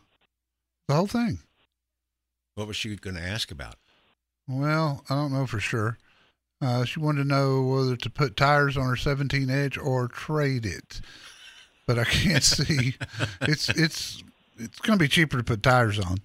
The 0.88 0.94
whole 0.94 1.07
thing. 1.07 1.38
what 2.57 2.66
was 2.66 2.76
she 2.76 2.96
going 2.96 3.14
to 3.14 3.22
ask 3.22 3.52
about? 3.52 3.76
Well, 4.48 5.05
I 5.09 5.14
don't 5.14 5.33
know 5.33 5.46
for 5.46 5.61
sure. 5.61 5.96
Uh, 6.61 6.85
she 6.85 6.98
wanted 6.98 7.22
to 7.22 7.28
know 7.28 7.62
whether 7.62 7.94
to 7.94 8.11
put 8.11 8.37
tires 8.37 8.76
on 8.76 8.88
her 8.88 8.96
17 8.96 9.48
Edge 9.48 9.78
or 9.78 10.09
trade 10.09 10.66
it, 10.66 11.00
but 11.87 11.99
I 11.99 12.05
can't 12.23 12.45
see. 12.45 12.95
It's 13.42 13.68
it's 13.71 14.23
it's 14.59 14.79
going 14.81 14.99
to 14.99 15.03
be 15.03 15.09
cheaper 15.09 15.38
to 15.38 15.45
put 15.45 15.62
tires 15.62 15.99
on, 15.99 16.18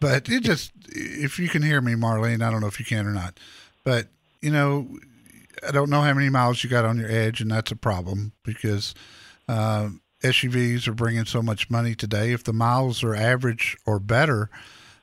but 0.00 0.28
it 0.28 0.42
just 0.42 0.72
if 0.88 1.38
you 1.38 1.48
can 1.48 1.62
hear 1.62 1.80
me, 1.80 1.94
Marlene, 1.94 2.42
I 2.42 2.50
don't 2.50 2.60
know 2.60 2.66
if 2.66 2.78
you 2.78 2.86
can 2.86 3.06
or 3.06 3.12
not, 3.12 3.38
but 3.84 4.08
you 4.40 4.50
know, 4.50 4.88
I 5.66 5.70
don't 5.70 5.90
know 5.90 6.02
how 6.02 6.12
many 6.12 6.28
miles 6.28 6.62
you 6.62 6.70
got 6.70 6.84
on 6.84 6.98
your 6.98 7.10
Edge, 7.10 7.40
and 7.40 7.50
that's 7.50 7.70
a 7.70 7.76
problem 7.76 8.32
because 8.44 8.94
uh, 9.48 9.88
SUVs 10.22 10.88
are 10.88 10.94
bringing 10.94 11.24
so 11.24 11.42
much 11.42 11.70
money 11.70 11.94
today. 11.94 12.32
If 12.32 12.44
the 12.44 12.52
miles 12.52 13.02
are 13.02 13.14
average 13.14 13.76
or 13.86 13.98
better, 13.98 14.50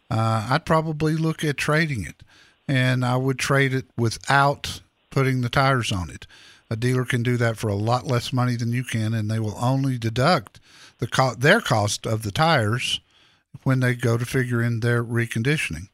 uh, 0.09 0.47
I'd 0.49 0.65
probably 0.65 1.15
look 1.15 1.43
at 1.43 1.57
trading 1.57 2.05
it, 2.05 2.23
and 2.67 3.05
I 3.05 3.15
would 3.15 3.39
trade 3.39 3.73
it 3.73 3.85
without 3.97 4.81
putting 5.09 5.41
the 5.41 5.49
tires 5.49 5.91
on 5.91 6.09
it. 6.09 6.27
A 6.71 6.77
dealer 6.77 7.03
can 7.03 7.21
do 7.21 7.35
that 7.35 7.57
for 7.57 7.67
a 7.67 7.75
lot 7.75 8.07
less 8.07 8.31
money 8.31 8.55
than 8.55 8.71
you 8.71 8.85
can, 8.85 9.13
and 9.13 9.29
they 9.29 9.39
will 9.39 9.57
only 9.59 9.97
deduct 9.97 10.61
the 10.99 11.07
co- 11.07 11.35
their 11.35 11.59
cost 11.59 12.07
of 12.07 12.23
the 12.23 12.31
tires 12.31 13.01
when 13.63 13.81
they 13.81 13.93
go 13.93 14.17
to 14.17 14.25
figure 14.25 14.61
in 14.61 14.79
their 14.79 15.03
reconditioning. 15.03 15.89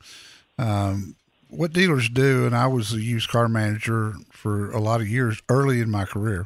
Um, 0.59 1.15
what 1.49 1.73
dealers 1.73 2.09
do, 2.09 2.45
and 2.45 2.55
I 2.55 2.67
was 2.67 2.93
a 2.93 3.01
used 3.01 3.27
car 3.27 3.49
manager 3.49 4.13
for 4.31 4.69
a 4.69 4.79
lot 4.79 5.01
of 5.01 5.09
years 5.09 5.41
early 5.49 5.81
in 5.81 5.89
my 5.89 6.05
career, 6.05 6.45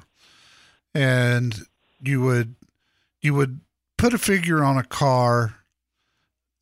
and 0.95 1.65
you 2.01 2.21
would 2.21 2.55
you 3.19 3.33
would 3.33 3.59
put 3.97 4.13
a 4.13 4.17
figure 4.17 4.63
on 4.63 4.77
a 4.77 4.83
car 4.85 5.55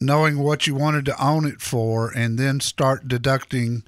knowing 0.02 0.40
what 0.40 0.66
you 0.66 0.74
wanted 0.74 1.06
to 1.06 1.24
own 1.24 1.46
it 1.46 1.62
for 1.62 2.10
and 2.10 2.40
then 2.40 2.60
start 2.60 3.08
deducting 3.08 3.84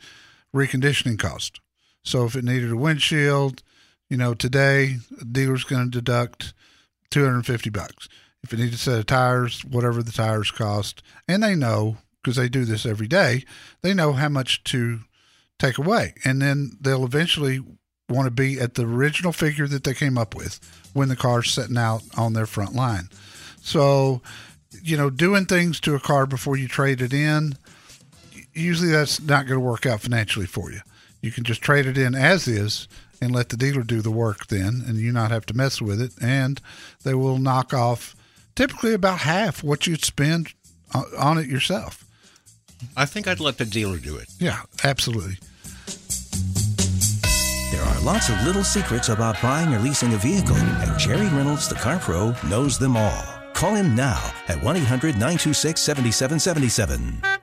reconditioning 0.54 1.18
cost. 1.18 1.60
So 2.04 2.26
if 2.26 2.36
it 2.36 2.46
needed 2.46 2.72
a 2.72 2.78
windshield, 2.78 3.64
you 4.12 4.18
know, 4.18 4.34
today 4.34 4.98
a 5.22 5.24
dealer's 5.24 5.64
going 5.64 5.90
to 5.90 5.90
deduct 5.90 6.54
250 7.12 7.70
bucks. 7.70 8.10
If 8.44 8.52
it 8.52 8.60
needs 8.60 8.76
a 8.76 8.78
set 8.78 9.00
of 9.00 9.06
tires, 9.06 9.64
whatever 9.64 10.04
the 10.04 10.12
tires 10.12 10.52
cost, 10.52 11.02
and 11.30 11.42
they 11.42 11.56
know 11.56 11.96
because 12.22 12.36
they 12.36 12.50
do 12.50 12.66
this 12.66 12.86
every 12.86 13.08
day, 13.08 13.46
they 13.82 13.94
know 13.94 14.12
how 14.12 14.28
much 14.28 14.66
to 14.66 15.00
take 15.60 15.78
away. 15.78 16.14
And 16.26 16.42
then 16.42 16.78
they'll 16.82 17.06
eventually 17.06 17.62
want 18.10 18.26
to 18.26 18.32
be 18.32 18.60
at 18.60 18.74
the 18.74 18.86
original 18.86 19.32
figure 19.32 19.68
that 19.68 19.86
they 19.86 19.94
came 19.94 20.18
up 20.18 20.36
with 20.36 20.60
when 20.92 21.08
the 21.08 21.16
car's 21.16 21.50
sitting 21.50 21.78
out 21.78 22.04
on 22.18 22.34
their 22.34 22.46
front 22.46 22.76
line. 22.76 23.08
So, 23.62 24.22
you 24.84 24.98
know, 24.98 25.10
doing 25.10 25.46
things 25.46 25.80
to 25.82 25.96
a 25.96 26.02
car 26.02 26.26
before 26.26 26.58
you 26.58 26.68
trade 26.68 27.02
it 27.02 27.14
in, 27.14 27.54
usually 28.54 28.92
that's 28.92 29.22
not 29.22 29.48
going 29.48 29.60
to 29.60 29.66
work 29.66 29.86
out 29.86 30.02
financially 30.02 30.48
for 30.48 30.70
you. 30.70 30.82
You 31.22 31.32
can 31.32 31.46
just 31.46 31.62
trade 31.62 31.86
it 31.86 31.98
in 31.98 32.14
as 32.14 32.46
is 32.50 32.90
and 33.22 33.34
let 33.34 33.50
the 33.50 33.58
dealer 33.58 33.84
do 33.84 34.02
the 34.02 34.12
work 34.12 34.48
then, 34.48 34.84
and 34.86 34.98
you 34.98 35.12
not 35.12 35.32
have 35.32 35.46
to 35.46 35.54
mess 35.54 35.82
with 35.82 36.02
it. 36.02 36.12
And 36.20 36.60
they 37.04 37.14
will 37.14 37.38
knock 37.38 37.74
off 37.74 38.16
typically 38.56 38.94
about 38.94 39.20
half 39.20 39.64
what 39.64 39.88
you'd 39.88 40.04
spend 40.04 40.54
on 41.18 41.38
it 41.38 41.48
yourself. 41.48 42.04
I 42.98 43.06
think 43.06 43.28
I'd 43.28 43.40
let 43.40 43.58
the 43.58 43.66
dealer 43.66 43.98
do 43.98 44.18
it. 44.18 44.28
Yeah, 44.40 44.62
absolutely. 44.84 45.38
There 47.72 47.84
are 47.84 48.02
lots 48.02 48.30
of 48.30 48.42
little 48.44 48.64
secrets 48.64 49.10
about 49.10 49.42
buying 49.42 49.74
or 49.74 49.80
leasing 49.80 50.14
a 50.14 50.18
vehicle, 50.18 50.56
and 50.56 51.00
Jerry 51.00 51.28
Reynolds, 51.28 51.70
the 51.70 51.76
Car 51.76 52.00
Pro, 52.00 52.36
knows 52.50 52.78
them 52.78 52.98
all. 52.98 53.24
Call 53.54 53.76
him 53.76 53.96
now 53.96 54.34
at 54.48 54.62
1 54.62 54.78
800 54.78 55.14
926 55.14 55.80
7777. 55.80 57.41